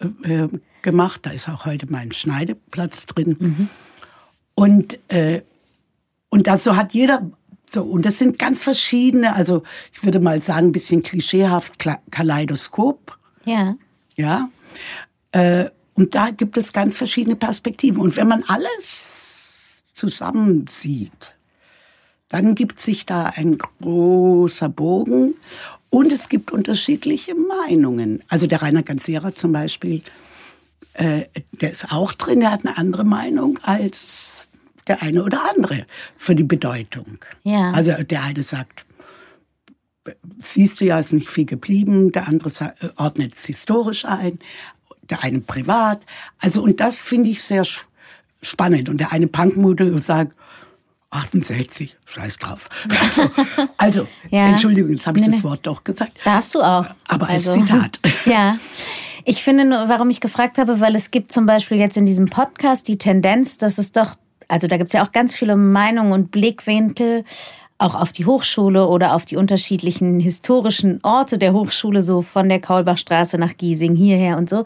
äh, 0.00 0.44
äh, 0.44 0.48
gemacht. 0.82 1.20
Da 1.22 1.30
ist 1.30 1.48
auch 1.48 1.64
heute 1.64 1.90
mein 1.90 2.12
Schneideplatz 2.12 3.06
drin. 3.06 3.36
Mhm. 3.38 3.68
Und, 4.54 4.98
äh, 5.08 5.42
und 6.28 6.46
dazu 6.46 6.76
hat 6.76 6.92
jeder 6.92 7.30
so, 7.68 7.82
und 7.82 8.06
das 8.06 8.18
sind 8.18 8.38
ganz 8.38 8.62
verschiedene, 8.62 9.34
also 9.34 9.62
ich 9.92 10.04
würde 10.04 10.20
mal 10.20 10.40
sagen, 10.40 10.68
ein 10.68 10.72
bisschen 10.72 11.02
klischeehaft 11.02 11.74
Kaleidoskop. 12.10 13.18
Ja. 13.44 13.74
Ja. 14.14 14.48
Äh, 15.32 15.70
und 15.94 16.14
da 16.14 16.30
gibt 16.30 16.56
es 16.56 16.72
ganz 16.72 16.94
verschiedene 16.94 17.36
Perspektiven. 17.36 18.00
Und 18.00 18.16
wenn 18.16 18.28
man 18.28 18.44
alles 18.46 19.82
zusammensieht, 19.94 21.35
dann 22.28 22.54
gibt 22.54 22.82
sich 22.82 23.06
da 23.06 23.32
ein 23.36 23.58
großer 23.58 24.68
Bogen 24.68 25.34
und 25.90 26.12
es 26.12 26.28
gibt 26.28 26.50
unterschiedliche 26.50 27.34
Meinungen. 27.34 28.22
Also 28.28 28.46
der 28.46 28.62
Rainer 28.62 28.82
Ganzera 28.82 29.34
zum 29.34 29.52
Beispiel, 29.52 30.02
äh, 30.94 31.22
der 31.52 31.70
ist 31.70 31.92
auch 31.92 32.12
drin, 32.12 32.40
der 32.40 32.52
hat 32.52 32.66
eine 32.66 32.76
andere 32.76 33.04
Meinung 33.04 33.58
als 33.62 34.48
der 34.86 35.02
eine 35.02 35.22
oder 35.22 35.42
andere 35.56 35.86
für 36.16 36.34
die 36.34 36.44
Bedeutung. 36.44 37.18
Ja. 37.42 37.70
Also 37.70 37.92
der 38.02 38.22
eine 38.22 38.42
sagt, 38.42 38.84
siehst 40.40 40.80
du 40.80 40.84
ja, 40.84 40.98
ist 40.98 41.12
nicht 41.12 41.28
viel 41.28 41.46
geblieben, 41.46 42.12
der 42.12 42.28
andere 42.28 42.50
ordnet 42.96 43.34
es 43.34 43.46
historisch 43.46 44.04
ein, 44.04 44.38
der 45.02 45.22
eine 45.24 45.40
privat. 45.40 46.04
Also 46.38 46.62
und 46.62 46.80
das 46.80 46.98
finde 46.98 47.30
ich 47.30 47.42
sehr 47.42 47.64
spannend. 48.42 48.88
Und 48.88 48.98
der 48.98 49.12
eine 49.12 49.26
Punkmude 49.26 49.98
sagt, 49.98 50.34
68, 51.10 51.96
scheiß 52.04 52.38
drauf. 52.38 52.68
Also, 52.88 53.30
also 53.76 54.08
ja. 54.30 54.48
Entschuldigung, 54.48 54.92
jetzt 54.92 55.06
habe 55.06 55.18
ich 55.18 55.26
nee, 55.26 55.32
das 55.32 55.44
Wort 55.44 55.60
doch 55.66 55.84
gesagt. 55.84 56.18
Darfst 56.24 56.54
du 56.54 56.60
auch. 56.60 56.86
Aber 57.08 57.28
als 57.28 57.48
also, 57.48 57.60
Zitat. 57.60 57.98
Ja. 58.26 58.58
Ich 59.24 59.42
finde 59.42 59.64
nur, 59.64 59.88
warum 59.88 60.08
ich 60.10 60.20
gefragt 60.20 60.56
habe, 60.56 60.80
weil 60.80 60.94
es 60.94 61.10
gibt 61.10 61.32
zum 61.32 61.46
Beispiel 61.46 61.78
jetzt 61.78 61.96
in 61.96 62.06
diesem 62.06 62.26
Podcast 62.26 62.86
die 62.86 62.96
Tendenz, 62.96 63.58
dass 63.58 63.78
es 63.78 63.90
doch, 63.90 64.14
also 64.46 64.68
da 64.68 64.76
gibt 64.76 64.90
es 64.90 64.92
ja 64.92 65.04
auch 65.04 65.10
ganz 65.10 65.34
viele 65.34 65.56
Meinungen 65.56 66.12
und 66.12 66.30
Blickwinkel, 66.30 67.24
auch 67.78 67.94
auf 67.94 68.12
die 68.12 68.24
Hochschule 68.24 68.86
oder 68.86 69.14
auf 69.14 69.24
die 69.24 69.36
unterschiedlichen 69.36 70.20
historischen 70.20 71.00
Orte 71.02 71.38
der 71.38 71.52
Hochschule, 71.52 72.02
so 72.02 72.22
von 72.22 72.48
der 72.48 72.60
Kaulbachstraße 72.60 73.36
nach 73.36 73.56
Giesing 73.56 73.96
hierher 73.96 74.38
und 74.38 74.48
so. 74.48 74.64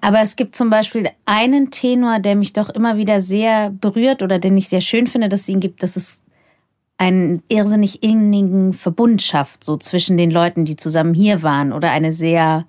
Aber 0.00 0.20
es 0.20 0.36
gibt 0.36 0.56
zum 0.56 0.70
Beispiel 0.70 1.10
einen 1.26 1.70
Tenor, 1.70 2.18
der 2.18 2.36
mich 2.36 2.52
doch 2.52 2.70
immer 2.70 2.96
wieder 2.96 3.20
sehr 3.20 3.70
berührt 3.70 4.22
oder 4.22 4.38
den 4.38 4.56
ich 4.56 4.68
sehr 4.68 4.80
schön 4.80 5.06
finde, 5.06 5.28
dass 5.28 5.42
es 5.42 5.48
ihn 5.48 5.60
gibt, 5.60 5.82
dass 5.82 5.96
es 5.96 6.22
einen 7.00 7.42
irrsinnig 7.48 8.02
innigen 8.02 8.74
Verbund 8.74 9.22
schafft, 9.22 9.64
so 9.64 9.78
zwischen 9.78 10.18
den 10.18 10.30
Leuten, 10.30 10.66
die 10.66 10.76
zusammen 10.76 11.14
hier 11.14 11.42
waren 11.42 11.72
oder 11.72 11.90
eine 11.90 12.12
sehr, 12.12 12.66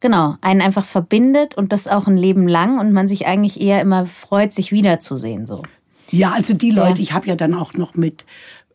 genau, 0.00 0.36
einen 0.40 0.60
einfach 0.60 0.84
verbindet 0.84 1.54
und 1.54 1.72
das 1.72 1.86
auch 1.86 2.08
ein 2.08 2.16
Leben 2.16 2.48
lang 2.48 2.80
und 2.80 2.92
man 2.92 3.06
sich 3.06 3.26
eigentlich 3.26 3.60
eher 3.60 3.80
immer 3.80 4.04
freut, 4.04 4.52
sich 4.52 4.72
wiederzusehen, 4.72 5.46
so. 5.46 5.62
Ja, 6.10 6.32
also 6.32 6.54
die 6.54 6.70
Leute, 6.70 6.98
ja. 6.98 7.02
ich 7.02 7.12
habe 7.12 7.28
ja 7.28 7.36
dann 7.36 7.54
auch 7.54 7.74
noch 7.74 7.94
mit 7.94 8.24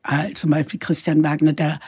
äh, 0.07 0.33
zum 0.33 0.51
Beispiel 0.51 0.79
Christian 0.79 1.23
Wagner, 1.23 1.53
der 1.53 1.79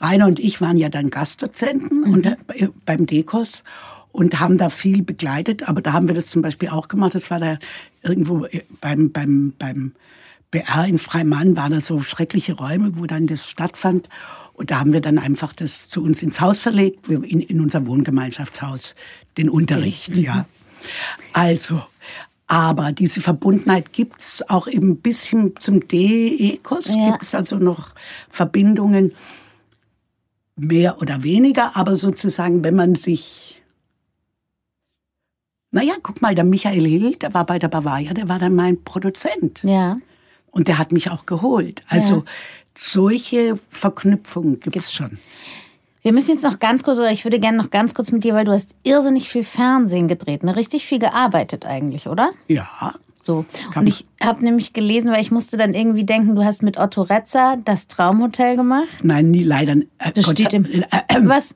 Rainer 0.00 0.26
und 0.26 0.38
ich 0.38 0.60
waren 0.60 0.76
ja 0.76 0.88
dann 0.88 1.10
Gastdozenten 1.10 2.02
mhm. 2.02 2.12
und, 2.12 2.26
äh, 2.26 2.68
beim 2.86 3.06
Dekos 3.06 3.64
und 4.12 4.40
haben 4.40 4.58
da 4.58 4.70
viel 4.70 5.02
begleitet. 5.02 5.68
Aber 5.68 5.80
da 5.80 5.92
haben 5.92 6.08
wir 6.08 6.14
das 6.14 6.26
zum 6.26 6.42
Beispiel 6.42 6.68
auch 6.68 6.88
gemacht. 6.88 7.14
Das 7.14 7.30
war 7.30 7.40
da 7.40 7.58
irgendwo 8.02 8.46
beim, 8.80 9.10
beim, 9.12 9.52
beim 9.58 9.92
BR 10.50 10.86
in 10.86 10.98
Freimann 10.98 11.56
waren 11.56 11.72
da 11.72 11.80
so 11.80 12.00
schreckliche 12.00 12.54
Räume, 12.54 12.92
wo 12.96 13.06
dann 13.06 13.26
das 13.26 13.48
stattfand. 13.48 14.08
Und 14.54 14.70
da 14.70 14.80
haben 14.80 14.92
wir 14.92 15.00
dann 15.00 15.18
einfach 15.18 15.52
das 15.52 15.88
zu 15.88 16.02
uns 16.02 16.22
ins 16.22 16.40
Haus 16.40 16.58
verlegt, 16.58 17.08
in, 17.08 17.22
in 17.22 17.60
unser 17.60 17.86
Wohngemeinschaftshaus, 17.86 18.94
den 19.36 19.48
Unterricht, 19.50 20.16
mhm. 20.16 20.22
ja. 20.22 20.46
Also, 21.32 21.82
aber 22.46 22.92
diese 22.92 23.20
Verbundenheit 23.20 23.92
gibt's 23.92 24.42
auch 24.48 24.66
eben 24.66 24.96
bis 24.96 25.24
hin 25.24 25.54
zum 25.60 25.86
D-Ecos, 25.86 26.86
ja. 26.86 27.12
gibt's 27.12 27.34
also 27.34 27.56
noch 27.56 27.94
Verbindungen, 28.28 29.12
mehr 30.56 31.00
oder 31.00 31.22
weniger, 31.22 31.76
aber 31.76 31.96
sozusagen, 31.96 32.64
wenn 32.64 32.74
man 32.74 32.96
sich 32.96 33.57
naja, 35.70 35.94
guck 36.02 36.22
mal, 36.22 36.34
der 36.34 36.44
Michael 36.44 36.86
Hill, 36.86 37.16
der 37.16 37.34
war 37.34 37.44
bei 37.44 37.58
der 37.58 37.68
Bavaria, 37.68 38.14
der 38.14 38.28
war 38.28 38.38
dann 38.38 38.54
mein 38.54 38.82
Produzent. 38.82 39.62
Ja. 39.62 39.98
Und 40.50 40.68
der 40.68 40.78
hat 40.78 40.92
mich 40.92 41.10
auch 41.10 41.26
geholt. 41.26 41.82
Also 41.88 42.16
ja. 42.16 42.24
solche 42.76 43.58
Verknüpfungen 43.70 44.60
gibt 44.60 44.76
es 44.76 44.92
schon. 44.92 45.18
Wir 46.02 46.12
müssen 46.12 46.30
jetzt 46.30 46.44
noch 46.44 46.58
ganz 46.58 46.84
kurz, 46.84 46.98
oder 46.98 47.10
ich 47.10 47.24
würde 47.24 47.38
gerne 47.38 47.58
noch 47.58 47.70
ganz 47.70 47.92
kurz 47.92 48.12
mit 48.12 48.24
dir, 48.24 48.32
weil 48.34 48.44
du 48.44 48.52
hast 48.52 48.74
irrsinnig 48.82 49.28
viel 49.28 49.44
Fernsehen 49.44 50.08
gedreht, 50.08 50.42
ne? 50.42 50.56
richtig 50.56 50.86
viel 50.86 50.98
gearbeitet 50.98 51.66
eigentlich, 51.66 52.06
oder? 52.06 52.30
Ja. 52.46 52.94
So. 53.20 53.44
Und 53.74 53.86
ich 53.86 54.06
habe 54.22 54.42
nämlich 54.42 54.72
gelesen, 54.72 55.10
weil 55.10 55.20
ich 55.20 55.30
musste 55.30 55.58
dann 55.58 55.74
irgendwie 55.74 56.04
denken, 56.04 56.34
du 56.34 56.44
hast 56.44 56.62
mit 56.62 56.78
Otto 56.78 57.02
Retzer 57.02 57.58
das 57.62 57.86
Traumhotel 57.86 58.56
gemacht. 58.56 58.88
Nein, 59.02 59.30
nie 59.30 59.42
leider. 59.42 59.74
Äh, 59.98 60.12
das 60.14 60.30
steht 60.30 60.54
im, 60.54 60.64
äh, 60.64 60.78
äh, 60.80 61.20
was? 61.24 61.54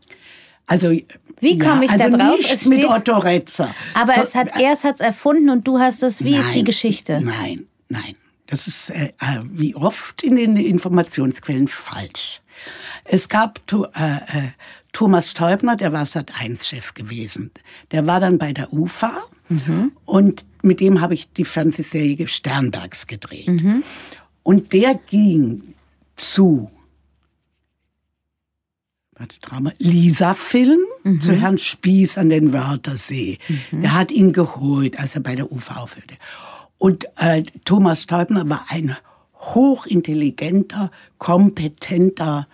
Also 0.66 0.90
wie 1.40 1.59
komme 1.59 1.85
ich 1.85 1.90
also 1.90 2.09
da 2.11 2.16
drauf? 2.16 2.38
Nicht 2.38 2.53
es 2.53 2.66
mit 2.66 2.85
Otto 2.85 3.18
Retzer. 3.18 3.75
Aber 3.94 4.14
so, 4.14 4.20
es 4.22 4.35
hat 4.35 4.48
er 4.59 4.72
es 4.72 4.85
hat's 4.85 5.01
erfunden 5.01 5.51
und 5.51 5.66
du 5.66 5.79
hast 5.79 6.03
es. 6.03 6.22
Wie 6.25 6.33
nein, 6.33 6.40
ist 6.40 6.55
die 6.55 6.64
Geschichte? 6.64 7.20
Nein, 7.20 7.66
nein. 7.88 8.14
Das 8.46 8.66
ist 8.66 8.90
äh, 8.90 9.12
äh, 9.20 9.40
wie 9.44 9.75
oft 9.75 10.22
in 10.22 10.37
den 10.37 10.57
Informationsquellen 10.57 11.68
falsch. 11.68 12.42
Es 13.05 13.29
gab 13.29 13.61
äh, 13.72 13.77
äh, 13.77 14.18
Thomas 14.92 15.35
Teubner, 15.35 15.77
der 15.77 15.92
war 15.92 16.05
Sat1-Chef 16.05 16.94
gewesen. 16.94 17.51
Der 17.90 18.07
war 18.07 18.20
dann 18.20 18.38
bei 18.38 18.53
der 18.53 18.72
UFA 18.72 19.12
mhm. 19.48 19.92
und 20.05 20.44
mit 20.62 20.81
dem 20.81 21.01
habe 21.01 21.14
ich 21.14 21.33
die 21.33 21.44
Fernsehserie 21.44 22.29
Sternbergs 22.29 23.07
gedreht. 23.07 23.48
Mhm. 23.48 23.83
Und 24.42 24.72
der 24.72 24.94
ging 24.94 25.75
zu 26.16 26.70
Drama, 29.40 29.72
Lisa-Film 29.78 30.80
mhm. 31.04 31.20
zu 31.20 31.32
Herrn 31.32 31.58
Spieß 31.58 32.18
an 32.18 32.30
den 32.30 32.52
Wörthersee. 32.52 33.38
Mhm. 33.70 33.82
Der 33.82 33.94
hat 33.94 34.11
ihn 34.11 34.32
geholt, 34.32 34.98
als 34.98 35.14
er 35.14 35.22
bei 35.22 35.35
der 35.35 35.50
UFA 35.50 35.76
aufhörte. 35.76 36.14
Und 36.78 37.06
äh, 37.16 37.42
Thomas 37.64 38.06
Teubner 38.06 38.48
war 38.48 38.64
ein 38.68 38.96
hochintelligenter, 39.35 40.90
kompetenter, 41.18 42.46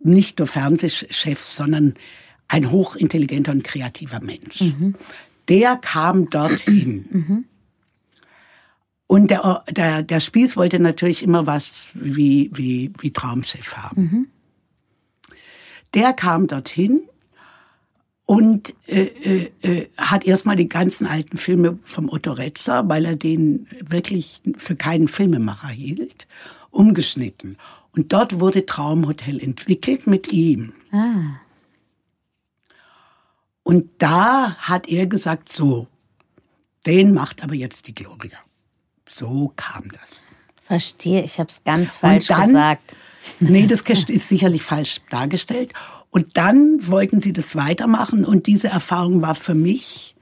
nicht 0.00 0.38
nur 0.38 0.48
Fernsehchef, 0.48 1.42
sondern 1.42 1.94
ein 2.48 2.70
hochintelligenter 2.70 3.52
und 3.52 3.64
kreativer 3.64 4.20
Mensch. 4.20 4.60
Mhm. 4.60 4.94
Der 5.48 5.76
kam 5.76 6.28
dorthin. 6.30 7.08
Mhm. 7.10 7.44
Und 9.06 9.30
der, 9.30 9.62
der, 9.70 10.02
der 10.02 10.20
Spieß 10.20 10.56
wollte 10.56 10.78
natürlich 10.78 11.22
immer 11.22 11.46
was 11.46 11.90
wie, 11.94 12.50
wie, 12.54 12.90
wie 13.00 13.12
Traumschiff 13.12 13.76
haben. 13.76 14.31
Der 15.94 16.12
kam 16.12 16.46
dorthin 16.46 17.02
und 18.24 18.74
äh, 18.86 19.02
äh, 19.02 19.52
äh, 19.62 19.90
hat 19.98 20.24
erstmal 20.24 20.56
die 20.56 20.68
ganzen 20.68 21.06
alten 21.06 21.36
Filme 21.36 21.78
vom 21.84 22.08
Otto 22.08 22.32
Retzer, 22.32 22.88
weil 22.88 23.04
er 23.04 23.16
den 23.16 23.66
wirklich 23.88 24.40
für 24.56 24.76
keinen 24.76 25.08
Filmemacher 25.08 25.68
hielt, 25.68 26.26
umgeschnitten. 26.70 27.58
Und 27.94 28.12
dort 28.12 28.40
wurde 28.40 28.64
Traumhotel 28.64 29.42
entwickelt 29.42 30.06
mit 30.06 30.32
ihm. 30.32 30.72
Ah. 30.92 31.40
Und 33.64 33.90
da 33.98 34.56
hat 34.56 34.88
er 34.88 35.06
gesagt, 35.06 35.52
so, 35.52 35.86
den 36.86 37.12
macht 37.12 37.42
aber 37.44 37.54
jetzt 37.54 37.86
die 37.86 37.94
Gloria. 37.94 38.38
So 39.08 39.52
kam 39.56 39.90
das. 40.00 40.32
Verstehe, 40.62 41.22
ich 41.22 41.38
habe 41.38 41.50
es 41.50 41.62
ganz 41.64 41.92
falsch 41.92 42.28
dann, 42.28 42.46
gesagt. 42.46 42.96
Nee, 43.40 43.66
das 43.66 43.82
ist 43.82 44.28
sicherlich 44.28 44.62
falsch 44.62 45.00
dargestellt. 45.10 45.72
Und 46.10 46.36
dann 46.36 46.86
wollten 46.86 47.22
sie 47.22 47.32
das 47.32 47.56
weitermachen 47.56 48.24
und 48.24 48.46
diese 48.46 48.68
Erfahrung 48.68 49.22
war 49.22 49.34
für 49.34 49.54
mich 49.54 50.14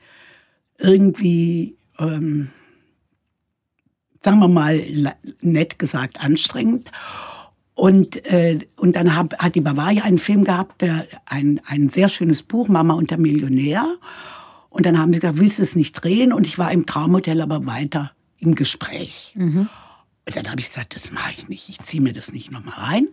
irgendwie, 0.79 1.77
ähm, 1.99 2.51
sagen 4.23 4.39
wir 4.39 4.49
mal, 4.49 4.81
nett 5.41 5.79
gesagt, 5.79 6.23
anstrengend. 6.23 6.91
Und, 7.75 8.25
äh, 8.27 8.59
und 8.77 8.95
dann 8.97 9.17
hab, 9.17 9.37
hat 9.39 9.55
die 9.55 9.61
Bavaria 9.61 10.05
einen 10.05 10.19
Film 10.19 10.45
gehabt, 10.45 10.83
der, 10.83 11.07
ein, 11.27 11.61
ein 11.67 11.89
sehr 11.89 12.09
schönes 12.09 12.43
Buch, 12.43 12.69
Mama 12.69 12.95
und 12.95 13.11
der 13.11 13.19
Millionär. 13.19 13.87
Und 14.69 14.87
dann 14.87 14.99
haben 14.99 15.13
sie 15.13 15.21
gesagt, 15.21 15.39
willst 15.39 15.59
du 15.59 15.63
es 15.63 15.77
nicht 15.77 15.93
drehen? 15.93 16.33
Und 16.33 16.47
ich 16.47 16.59
war 16.59 16.71
im 16.71 16.87
Traumhotel 16.87 17.41
aber 17.41 17.67
weiter 17.67 18.13
im 18.39 18.55
Gespräch. 18.55 19.33
Mhm. 19.35 19.69
Und 20.27 20.37
dann 20.37 20.49
habe 20.51 20.61
ich 20.61 20.69
gesagt, 20.69 20.95
das 20.95 21.11
mache 21.11 21.33
ich 21.33 21.49
nicht, 21.49 21.69
ich 21.69 21.79
ziehe 21.81 22.03
mir 22.03 22.13
das 22.13 22.33
nicht 22.33 22.51
nochmal 22.51 22.75
rein 22.75 23.09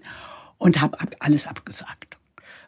und 0.58 0.82
habe 0.82 0.98
alles 1.20 1.48
abgesagt. 1.48 2.18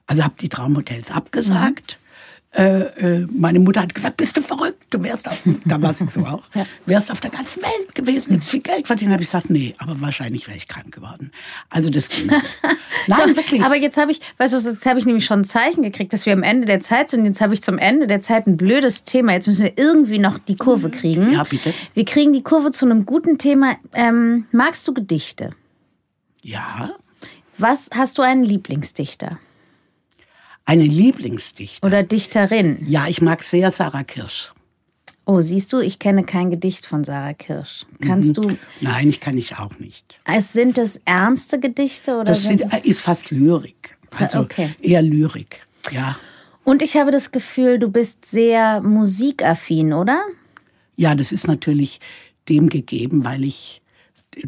Also 0.07 0.23
habe 0.23 0.35
die 0.39 0.49
Traumhotels 0.49 1.11
abgesagt. 1.11 1.99
Mhm. 1.99 2.08
Äh, 2.51 2.79
äh, 2.81 3.27
meine 3.31 3.59
Mutter 3.59 3.81
hat 3.81 3.93
gesagt, 3.93 4.17
bist 4.17 4.35
du 4.35 4.41
verrückt? 4.41 4.83
Du 4.89 5.03
wärst 5.03 5.27
auf, 5.27 5.37
da 5.65 5.79
warst 5.83 6.01
du 6.01 6.25
auch, 6.25 6.41
wärst 6.87 7.11
auf 7.11 7.19
der 7.19 7.29
ganzen 7.29 7.61
Welt 7.61 7.93
gewesen, 7.93 8.33
jetzt 8.33 8.49
viel 8.49 8.61
Geld 8.61 8.87
verdienen. 8.87 9.13
Habe 9.13 9.21
ich 9.21 9.27
gesagt, 9.29 9.51
nee, 9.51 9.75
aber 9.77 10.01
wahrscheinlich 10.01 10.47
wäre 10.47 10.57
ich 10.57 10.67
krank 10.67 10.91
geworden. 10.91 11.31
Also 11.69 11.91
das 11.91 12.09
ging. 12.09 12.27
Nein, 13.07 13.29
so, 13.29 13.35
wirklich. 13.35 13.63
Aber 13.63 13.75
jetzt 13.75 13.97
habe 13.97 14.11
ich, 14.11 14.21
weißt 14.37 14.53
du, 14.53 14.69
jetzt 14.71 14.85
habe 14.87 14.97
ich 14.97 15.05
nämlich 15.05 15.25
schon 15.25 15.41
ein 15.41 15.45
Zeichen 15.45 15.83
gekriegt, 15.83 16.11
dass 16.11 16.25
wir 16.25 16.33
am 16.33 16.41
Ende 16.41 16.65
der 16.65 16.81
Zeit 16.81 17.11
sind. 17.11 17.23
Jetzt 17.25 17.39
habe 17.39 17.53
ich 17.53 17.61
zum 17.61 17.77
Ende 17.77 18.07
der 18.07 18.21
Zeit 18.21 18.47
ein 18.47 18.57
blödes 18.57 19.03
Thema. 19.03 19.33
Jetzt 19.33 19.45
müssen 19.45 19.65
wir 19.65 19.77
irgendwie 19.77 20.17
noch 20.17 20.39
die 20.39 20.55
Kurve 20.55 20.87
mhm. 20.87 20.91
kriegen. 20.91 21.31
Ja, 21.31 21.43
bitte. 21.43 21.71
Wir 21.93 22.05
kriegen 22.05 22.33
die 22.33 22.41
Kurve 22.41 22.71
zu 22.71 22.85
einem 22.85 23.05
guten 23.05 23.37
Thema. 23.37 23.75
Ähm, 23.93 24.47
magst 24.51 24.87
du 24.87 24.93
Gedichte? 24.95 25.51
Ja. 26.41 26.89
Was 27.59 27.89
hast 27.93 28.17
du 28.17 28.23
einen 28.23 28.43
Lieblingsdichter? 28.43 29.37
Eine 30.69 30.83
Lieblingsdichter. 30.83 31.83
Oder 31.83 32.03
Dichterin. 32.03 32.85
Ja, 32.87 33.07
ich 33.07 33.23
mag 33.23 33.41
sehr 33.41 33.71
Sarah 33.71 34.03
Kirsch. 34.03 34.53
Oh, 35.25 35.41
siehst 35.41 35.73
du, 35.73 35.79
ich 35.79 35.97
kenne 35.97 36.23
kein 36.23 36.51
Gedicht 36.51 36.85
von 36.85 37.03
Sarah 37.03 37.33
Kirsch. 37.33 37.87
Kannst 38.05 38.37
mhm. 38.37 38.41
du? 38.49 38.57
Nein, 38.79 39.09
ich 39.09 39.19
kann 39.19 39.35
ich 39.35 39.57
auch 39.57 39.79
nicht. 39.79 40.19
Es 40.25 40.53
sind 40.53 40.77
es 40.77 41.01
ernste 41.05 41.59
Gedichte 41.59 42.17
oder? 42.17 42.25
Das 42.25 42.43
sind, 42.43 42.63
ist 42.83 42.99
fast 42.99 43.31
Lyrik. 43.31 43.97
Also 44.15 44.41
okay. 44.41 44.75
eher 44.79 45.01
Lyrik, 45.01 45.65
ja. 45.89 46.15
Und 46.63 46.83
ich 46.83 46.97
habe 46.97 47.09
das 47.09 47.31
Gefühl, 47.31 47.79
du 47.79 47.89
bist 47.89 48.25
sehr 48.25 48.79
musikaffin, 48.81 49.93
oder? 49.93 50.21
Ja, 50.97 51.15
das 51.15 51.31
ist 51.31 51.47
natürlich 51.47 51.99
dem 52.47 52.69
gegeben, 52.69 53.25
weil 53.25 53.43
ich 53.43 53.81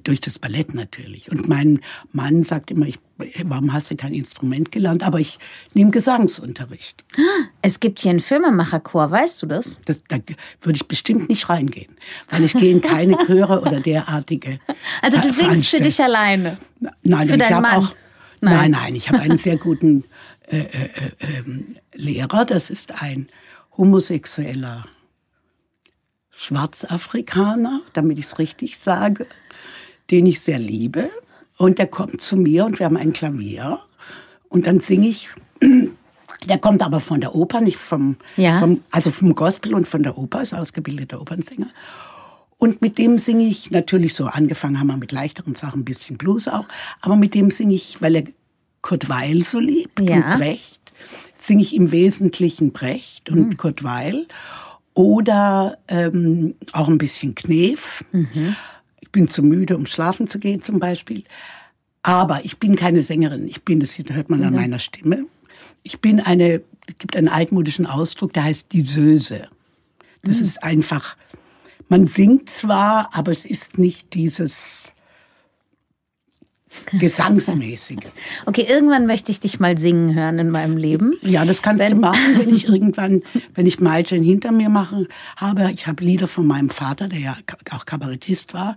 durch 0.04 0.22
das 0.22 0.40
Ballett 0.40 0.74
natürlich. 0.74 1.32
Und 1.32 1.48
mein 1.48 1.80
Mann 2.12 2.44
sagt 2.44 2.72
immer, 2.72 2.86
ich, 2.86 3.00
warum 3.44 3.74
hast 3.74 3.92
du 3.92 3.96
kein 3.96 4.14
Instrument 4.14 4.72
gelernt? 4.72 5.04
Aber 5.04 5.20
ich 5.20 5.40
nehme 5.74 5.92
Gesangsunterricht. 5.92 7.04
Es 7.62 7.80
gibt 7.80 8.00
hier 8.00 8.12
einen 8.12 8.20
Filmemacherchor, 8.20 9.12
weißt 9.12 9.42
du 9.42 9.48
das? 9.48 9.80
das? 9.86 10.02
Da 10.08 10.18
würde 10.62 10.78
ich 10.78 10.88
bestimmt 10.88 11.30
nicht 11.30 11.50
reingehen, 11.50 11.96
weil 12.30 12.44
ich 12.44 12.54
gehe 12.54 12.72
in 12.72 12.82
keine 12.82 13.18
Chöre 13.26 13.62
oder 13.62 13.80
derartige. 13.80 14.60
Also 15.02 15.20
du 15.20 15.32
singst 15.32 15.68
für 15.68 15.80
dich 15.80 16.02
alleine? 16.02 16.58
Nein, 17.04 17.28
für 17.28 17.36
ich 17.36 17.52
habe 17.52 17.72
auch. 17.72 17.94
Nein, 18.40 18.54
nein, 18.54 18.72
nein 18.72 18.96
ich 18.96 19.10
habe 19.10 19.20
einen 19.20 19.38
sehr 19.38 19.58
guten 19.58 20.04
äh, 20.48 20.58
äh, 20.58 20.90
äh, 21.20 21.44
Lehrer. 21.94 22.46
Das 22.46 22.70
ist 22.70 23.02
ein 23.02 23.30
homosexueller 23.78 24.86
Schwarzafrikaner, 26.32 27.82
damit 27.94 28.20
ich 28.20 28.26
es 28.26 28.40
richtig 28.40 28.78
sage 28.80 29.28
den 30.12 30.26
ich 30.26 30.42
sehr 30.42 30.60
liebe. 30.60 31.10
Und 31.58 31.80
der 31.80 31.88
kommt 31.88 32.22
zu 32.22 32.36
mir 32.38 32.66
und 32.66 32.80
wir 32.80 32.86
haben 32.86 32.98
ein 32.98 33.14
Klavier. 33.14 33.80
Und 34.50 34.68
dann 34.68 34.82
singe 34.82 35.08
ich. 35.08 35.30
Der 36.50 36.58
kommt 36.58 36.82
aber 36.82 37.00
von 37.00 37.22
der 37.22 37.36
Oper, 37.36 37.62
nicht 37.62 37.78
vom, 37.78 38.18
ja. 38.36 38.58
vom, 38.58 38.80
also 38.90 39.12
vom 39.12 39.36
Gospel 39.36 39.76
und 39.76 39.88
von 39.88 40.02
der 40.02 40.18
Oper, 40.18 40.42
ist 40.42 40.56
ausgebildeter 40.56 41.22
Opernsänger. 41.22 41.68
Und 42.58 42.82
mit 42.82 42.98
dem 42.98 43.20
singe 43.20 43.44
ich 43.44 43.70
natürlich 43.70 44.16
so, 44.16 44.26
angefangen 44.26 44.80
haben 44.80 44.88
wir 44.88 44.98
mit 44.98 45.12
leichteren 45.12 45.54
Sachen, 45.54 45.82
ein 45.82 45.86
bisschen 45.86 46.18
Blues 46.18 46.48
auch, 46.48 46.66
aber 47.00 47.16
mit 47.16 47.36
dem 47.36 47.52
singe 47.52 47.76
ich, 47.76 48.02
weil 48.02 48.16
er 48.16 48.24
Kurt 48.82 49.08
Weil 49.08 49.44
so 49.44 49.60
liebt 49.60 50.00
ja. 50.00 50.16
und 50.16 50.40
Brecht, 50.40 50.92
singe 51.40 51.62
ich 51.62 51.76
im 51.76 51.92
Wesentlichen 51.92 52.72
Brecht 52.72 53.30
und 53.30 53.50
mhm. 53.50 53.58
Kurt 53.58 53.84
Weil 53.84 54.26
oder 54.94 55.78
ähm, 55.88 56.56
auch 56.74 56.88
ein 56.88 56.98
bisschen 56.98 57.36
Knef. 57.36 58.04
Mhm 58.12 58.56
bin 59.12 59.28
zu 59.28 59.44
müde, 59.44 59.76
um 59.76 59.86
schlafen 59.86 60.28
zu 60.28 60.40
gehen 60.40 60.62
zum 60.62 60.80
Beispiel. 60.80 61.24
Aber 62.04 62.44
ich 62.46 62.58
bin 62.58 62.76
keine 62.76 63.02
Sängerin. 63.04 63.48
Ich 63.48 63.64
bin, 63.64 63.80
das 63.80 63.98
hört 63.98 64.30
man 64.30 64.44
an 64.44 64.52
mhm. 64.52 64.60
meiner 64.60 64.80
Stimme. 64.80 65.26
Ich 65.84 66.00
bin 66.00 66.20
eine, 66.20 66.62
es 66.88 66.98
gibt 66.98 67.16
einen 67.16 67.28
altmodischen 67.28 67.86
Ausdruck, 67.86 68.34
der 68.34 68.46
heißt 68.46 68.72
die 68.72 68.86
Söse. 68.86 69.48
Das 70.24 70.38
mhm. 70.38 70.44
ist 70.44 70.64
einfach, 70.64 71.18
man 71.90 72.08
singt 72.08 72.50
zwar, 72.50 73.10
aber 73.14 73.32
es 73.32 73.46
ist 73.46 73.78
nicht 73.78 74.14
dieses 74.14 74.94
Gesangsmäßige. 76.92 77.98
Okay, 78.46 78.66
irgendwann 78.68 79.06
möchte 79.06 79.32
ich 79.32 79.40
dich 79.40 79.60
mal 79.60 79.78
singen 79.78 80.16
hören 80.16 80.40
in 80.40 80.50
meinem 80.50 80.78
Leben. 80.78 81.14
Ja, 81.22 81.46
das 81.46 81.62
kannst 81.62 81.84
wenn, 81.84 81.94
du 81.94 82.00
machen, 82.00 82.20
wenn 82.38 82.54
ich 82.54 82.68
irgendwann, 82.68 83.22
wenn 83.54 83.66
ich 83.66 83.80
Mädchen 83.80 84.24
hinter 84.24 84.52
mir 84.52 84.70
mache, 84.70 85.08
habe. 85.38 85.70
Ich 85.74 85.88
habe 85.88 86.04
Lieder 86.04 86.28
von 86.28 86.48
meinem 86.48 86.70
Vater, 86.70 87.08
der 87.08 87.20
ja 87.20 87.36
auch 87.72 87.86
Kabarettist 87.86 88.54
war, 88.54 88.76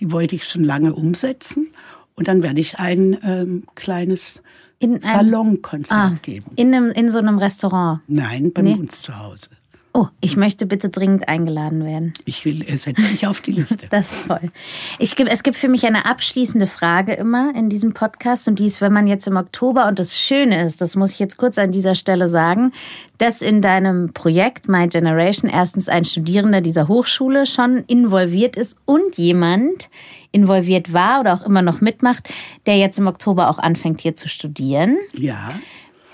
die 0.00 0.12
wollte 0.12 0.36
ich 0.36 0.44
schon 0.44 0.64
lange 0.64 0.94
umsetzen. 0.94 1.68
Und 2.14 2.28
dann 2.28 2.42
werde 2.42 2.60
ich 2.60 2.78
ein 2.78 3.16
ähm, 3.22 3.64
kleines 3.74 4.42
in 4.78 5.00
Salonkonzert 5.00 5.98
ah, 5.98 6.18
geben. 6.20 6.50
In, 6.56 6.74
einem, 6.74 6.90
in 6.90 7.10
so 7.10 7.18
einem 7.18 7.38
Restaurant? 7.38 8.00
Nein, 8.08 8.52
bei 8.52 8.62
nee. 8.62 8.74
uns 8.74 9.02
zu 9.02 9.18
Hause. 9.18 9.48
Oh, 9.96 10.08
ich 10.20 10.36
möchte 10.36 10.66
bitte 10.66 10.90
dringend 10.90 11.26
eingeladen 11.26 11.82
werden. 11.82 12.12
Ich 12.26 12.44
will, 12.44 12.62
setze 12.76 13.00
dich 13.00 13.26
auf 13.26 13.40
die 13.40 13.52
Liste. 13.52 13.86
das 13.90 14.12
ist 14.12 14.26
toll. 14.26 14.50
Ich, 14.98 15.18
es 15.18 15.42
gibt 15.42 15.56
für 15.56 15.70
mich 15.70 15.86
eine 15.86 16.04
abschließende 16.04 16.66
Frage 16.66 17.14
immer 17.14 17.54
in 17.54 17.70
diesem 17.70 17.94
Podcast 17.94 18.46
und 18.46 18.58
die 18.58 18.66
ist, 18.66 18.82
wenn 18.82 18.92
man 18.92 19.06
jetzt 19.06 19.26
im 19.26 19.38
Oktober, 19.38 19.88
und 19.88 19.98
das 19.98 20.20
Schöne 20.20 20.62
ist, 20.62 20.82
das 20.82 20.96
muss 20.96 21.12
ich 21.12 21.18
jetzt 21.18 21.38
kurz 21.38 21.56
an 21.56 21.72
dieser 21.72 21.94
Stelle 21.94 22.28
sagen, 22.28 22.72
dass 23.16 23.40
in 23.40 23.62
deinem 23.62 24.12
Projekt 24.12 24.68
My 24.68 24.86
Generation 24.86 25.50
erstens 25.50 25.88
ein 25.88 26.04
Studierender 26.04 26.60
dieser 26.60 26.88
Hochschule 26.88 27.46
schon 27.46 27.82
involviert 27.86 28.54
ist 28.54 28.76
und 28.84 29.16
jemand 29.16 29.88
involviert 30.30 30.92
war 30.92 31.20
oder 31.20 31.32
auch 31.32 31.42
immer 31.42 31.62
noch 31.62 31.80
mitmacht, 31.80 32.28
der 32.66 32.76
jetzt 32.76 32.98
im 32.98 33.06
Oktober 33.06 33.48
auch 33.48 33.58
anfängt 33.58 34.02
hier 34.02 34.14
zu 34.14 34.28
studieren. 34.28 34.98
Ja. 35.14 35.54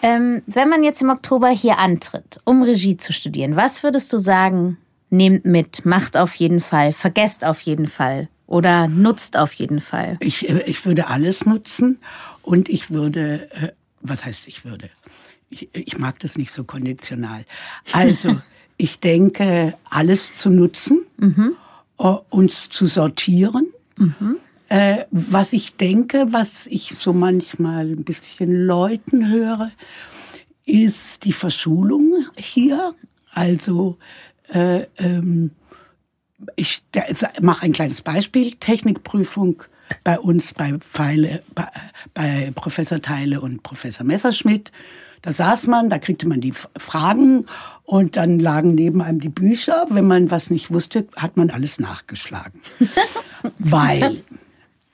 Ähm, 0.03 0.43
wenn 0.47 0.69
man 0.69 0.83
jetzt 0.83 1.01
im 1.01 1.11
Oktober 1.11 1.49
hier 1.49 1.79
antritt, 1.79 2.41
um 2.45 2.63
Regie 2.63 2.97
zu 2.97 3.13
studieren, 3.13 3.57
was 3.57 3.83
würdest 3.83 4.13
du 4.13 4.19
sagen, 4.19 4.77
nehmt 5.11 5.45
mit, 5.45 5.87
macht 5.87 6.17
auf 6.17 6.35
jeden 6.35 6.61
Fall, 6.61 6.93
vergesst 6.93 7.45
auf 7.45 7.61
jeden 7.61 7.87
Fall 7.87 8.29
oder 8.47 8.89
nutzt 8.89 9.37
auf 9.37 9.53
jeden 9.55 9.81
Fall? 9.81 10.17
Ich, 10.21 10.49
äh, 10.49 10.63
ich 10.67 10.85
würde 10.85 11.07
alles 11.07 11.47
nutzen 11.47 11.99
und 12.43 12.69
ich 12.69 12.91
würde, 12.91 13.49
äh, 13.53 13.69
was 14.01 14.25
heißt 14.25 14.49
ich 14.49 14.65
würde? 14.65 14.91
Ich, 15.51 15.69
ich 15.75 15.99
mag 15.99 16.19
das 16.19 16.37
nicht 16.37 16.51
so 16.51 16.65
konditional. 16.65 17.45
Also, 17.93 18.37
ich 18.77 18.99
denke, 18.99 19.75
alles 19.85 20.35
zu 20.35 20.51
nutzen, 20.51 21.03
mhm. 21.19 21.57
Äh, 21.99 22.17
uns 22.31 22.69
zu 22.69 22.87
sortieren. 22.87 23.69
Mhm. 23.97 24.39
Äh, 24.73 25.05
was 25.11 25.53
ich 25.53 25.77
denke, 25.77 26.29
was 26.31 26.67
ich 26.67 26.95
so 26.99 27.13
manchmal 27.13 27.91
ein 27.91 28.05
bisschen 28.05 28.65
Leuten 28.65 29.29
höre, 29.29 29.71
ist 30.65 31.27
die 31.27 31.35
Verschulung 31.35 32.25
hier. 32.39 32.95
Also 33.33 33.99
äh, 34.49 34.87
ähm, 34.97 35.51
ich 36.57 36.85
mache 37.43 37.67
ein 37.67 37.75
kleines 37.75 38.01
Beispiel. 38.01 38.53
Technikprüfung 38.53 39.63
bei 40.05 40.19
uns 40.19 40.55
bei, 40.55 40.73
Pfeile, 40.79 41.43
bei, 41.55 41.69
bei 42.15 42.51
Professor 42.55 43.03
Teile 43.03 43.43
und 43.43 43.63
Professor 43.63 44.07
Messerschmidt. 44.07 44.73
Da 45.21 45.33
saß 45.33 45.67
man, 45.67 45.91
da 45.91 45.99
kriegte 45.99 46.27
man 46.27 46.41
die 46.41 46.55
Fragen 46.79 47.45
und 47.83 48.17
dann 48.17 48.41
lagen 48.41 48.75
neben 48.75 49.03
einem 49.03 49.21
die 49.21 49.29
Bücher. 49.29 49.85
Wenn 49.91 50.07
man 50.07 50.31
was 50.31 50.49
nicht 50.49 50.73
wusste, 50.73 51.07
hat 51.15 51.37
man 51.37 51.51
alles 51.51 51.79
nachgeschlagen. 51.79 52.63
Weil 53.59 54.23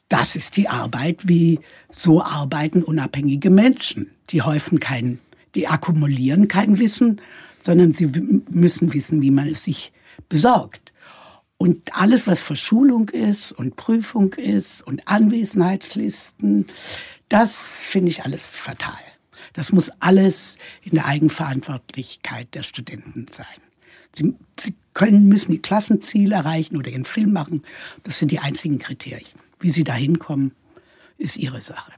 das 0.09 0.37
ist 0.37 0.57
die 0.57 0.69
Arbeit, 0.69 1.29
wie 1.29 1.61
so 1.91 2.23
arbeiten 2.23 2.83
unabhängige 2.83 3.51
Menschen. 3.51 4.11
Die 4.31 4.43
häufen 4.43 4.81
kein, 4.81 5.19
die 5.55 5.69
akkumulieren 5.69 6.49
kein 6.49 6.79
Wissen, 6.79 7.21
sondern 7.63 7.93
sie 7.93 8.07
müssen 8.51 8.95
wissen, 8.95 9.23
wie 9.23 9.31
man 9.31 9.49
es 9.49 9.65
sich 9.65 9.93
besorgt. 10.29 10.93
Und 11.59 11.95
alles, 11.97 12.27
was 12.27 12.41
Verschulung 12.41 13.09
ist 13.09 13.53
und 13.53 13.77
Prüfung 13.77 14.33
ist 14.35 14.87
und 14.87 15.07
Anwesenheitslisten, 15.09 16.67
das 17.29 17.81
finde 17.83 18.11
ich 18.11 18.25
alles 18.25 18.47
fatal. 18.47 18.95
Das 19.55 19.73
muss 19.73 19.91
alles 19.99 20.57
in 20.83 20.93
der 20.93 21.07
Eigenverantwortlichkeit 21.07 22.55
der 22.55 22.63
Studenten 22.63 23.27
sein. 23.31 23.47
Sie, 24.15 24.35
sie 24.61 24.75
können, 24.95 25.27
müssen 25.27 25.51
die 25.51 25.61
Klassenziele 25.61 26.37
erreichen 26.37 26.77
oder 26.77 26.91
ihren 26.91 27.05
Film 27.05 27.33
machen. 27.33 27.63
Das 28.05 28.19
sind 28.19 28.31
die 28.31 28.39
einzigen 28.39 28.79
Kriterien. 28.79 29.27
Wie 29.61 29.71
sie 29.71 29.85
da 29.85 29.95
hinkommen, 29.95 30.53
ist 31.17 31.37
ihre 31.37 31.61
Sache. 31.61 31.93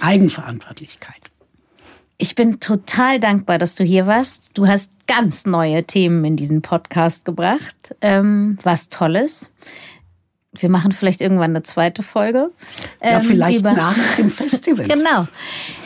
Eigenverantwortlichkeit. 0.00 1.20
Ich 2.18 2.34
bin 2.34 2.60
total 2.60 3.20
dankbar, 3.20 3.58
dass 3.58 3.74
du 3.74 3.84
hier 3.84 4.06
warst. 4.06 4.50
Du 4.54 4.66
hast 4.66 4.90
ganz 5.06 5.44
neue 5.44 5.84
Themen 5.84 6.24
in 6.24 6.36
diesen 6.36 6.62
Podcast 6.62 7.24
gebracht. 7.24 7.94
Ähm, 8.00 8.58
was 8.62 8.88
Tolles. 8.88 9.50
Wir 10.52 10.70
machen 10.70 10.92
vielleicht 10.92 11.20
irgendwann 11.20 11.50
eine 11.50 11.62
zweite 11.62 12.02
Folge. 12.02 12.50
Ähm, 13.00 13.12
ja, 13.12 13.20
vielleicht 13.20 13.62
nach 13.64 14.16
dem 14.16 14.30
Festival. 14.30 14.86
genau. 14.86 15.26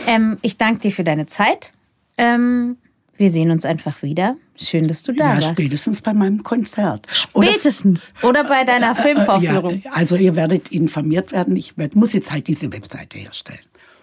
Ähm, 0.07 0.39
ich 0.43 0.59
danke 0.59 0.81
dir 0.81 0.93
für 0.93 1.05
deine 1.05 1.27
Zeit. 1.27 1.73
Ähm, 2.19 2.77
wir 3.17 3.31
sehen 3.31 3.51
uns 3.51 3.65
einfach 3.65 4.03
wieder. 4.03 4.37
Schön, 4.59 4.89
dass 4.89 5.03
du 5.03 5.13
da 5.13 5.25
ja, 5.25 5.31
warst. 5.35 5.43
Ja, 5.43 5.53
spätestens 5.53 6.01
bei 6.01 6.15
meinem 6.15 6.43
Konzert. 6.43 7.07
Spätestens. 7.11 8.13
Oder, 8.23 8.41
Oder 8.41 8.45
bei 8.45 8.65
deiner 8.65 8.89
äh, 8.89 8.93
äh, 8.93 8.95
Filmvorführung. 8.95 9.81
Ja, 9.85 9.91
also 9.93 10.17
ihr 10.17 10.35
werdet 10.37 10.69
informiert 10.69 11.33
werden. 11.33 11.57
Ich 11.57 11.77
werd, 11.77 11.95
muss 11.95 12.13
jetzt 12.13 12.31
halt 12.31 12.47
diese 12.47 12.73
Webseite 12.73 13.19
herstellen. 13.19 13.61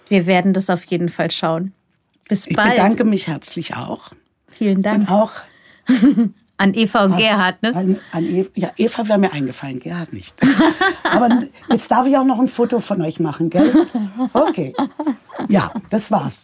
Wir 0.10 0.26
werden 0.28 0.54
das 0.54 0.70
auf 0.70 0.84
jeden 0.86 1.10
Fall 1.10 1.32
schauen. 1.32 1.74
Bis 2.28 2.48
ich 2.48 2.56
bald. 2.56 2.70
Ich 2.70 2.76
bedanke 2.76 3.04
mich 3.04 3.28
herzlich 3.28 3.76
auch. 3.76 4.12
Vielen 4.48 4.82
Dank. 4.82 5.10
Und 5.10 5.10
auch 5.10 5.32
an 6.58 6.74
Eva 6.74 7.06
und 7.06 7.14
an, 7.14 7.18
Gerhard, 7.18 7.64
ne? 7.64 7.76
An, 7.76 8.00
an 8.12 8.26
Eva, 8.26 8.50
ja, 8.56 8.72
Eva 8.78 9.08
wäre 9.08 9.20
mir 9.20 9.34
eingefallen, 9.34 9.80
Gerhard 9.80 10.14
nicht. 10.14 10.34
Aber 11.04 11.44
jetzt 11.70 11.90
darf 11.90 12.08
ich 12.08 12.16
auch 12.16 12.26
noch 12.26 12.40
ein 12.40 12.48
Foto 12.48 12.80
von 12.80 13.02
euch 13.02 13.20
machen, 13.20 13.50
gell? 13.50 13.72
Okay. 14.34 14.74
Ja, 15.50 15.74
das 15.90 16.12
war's. 16.12 16.44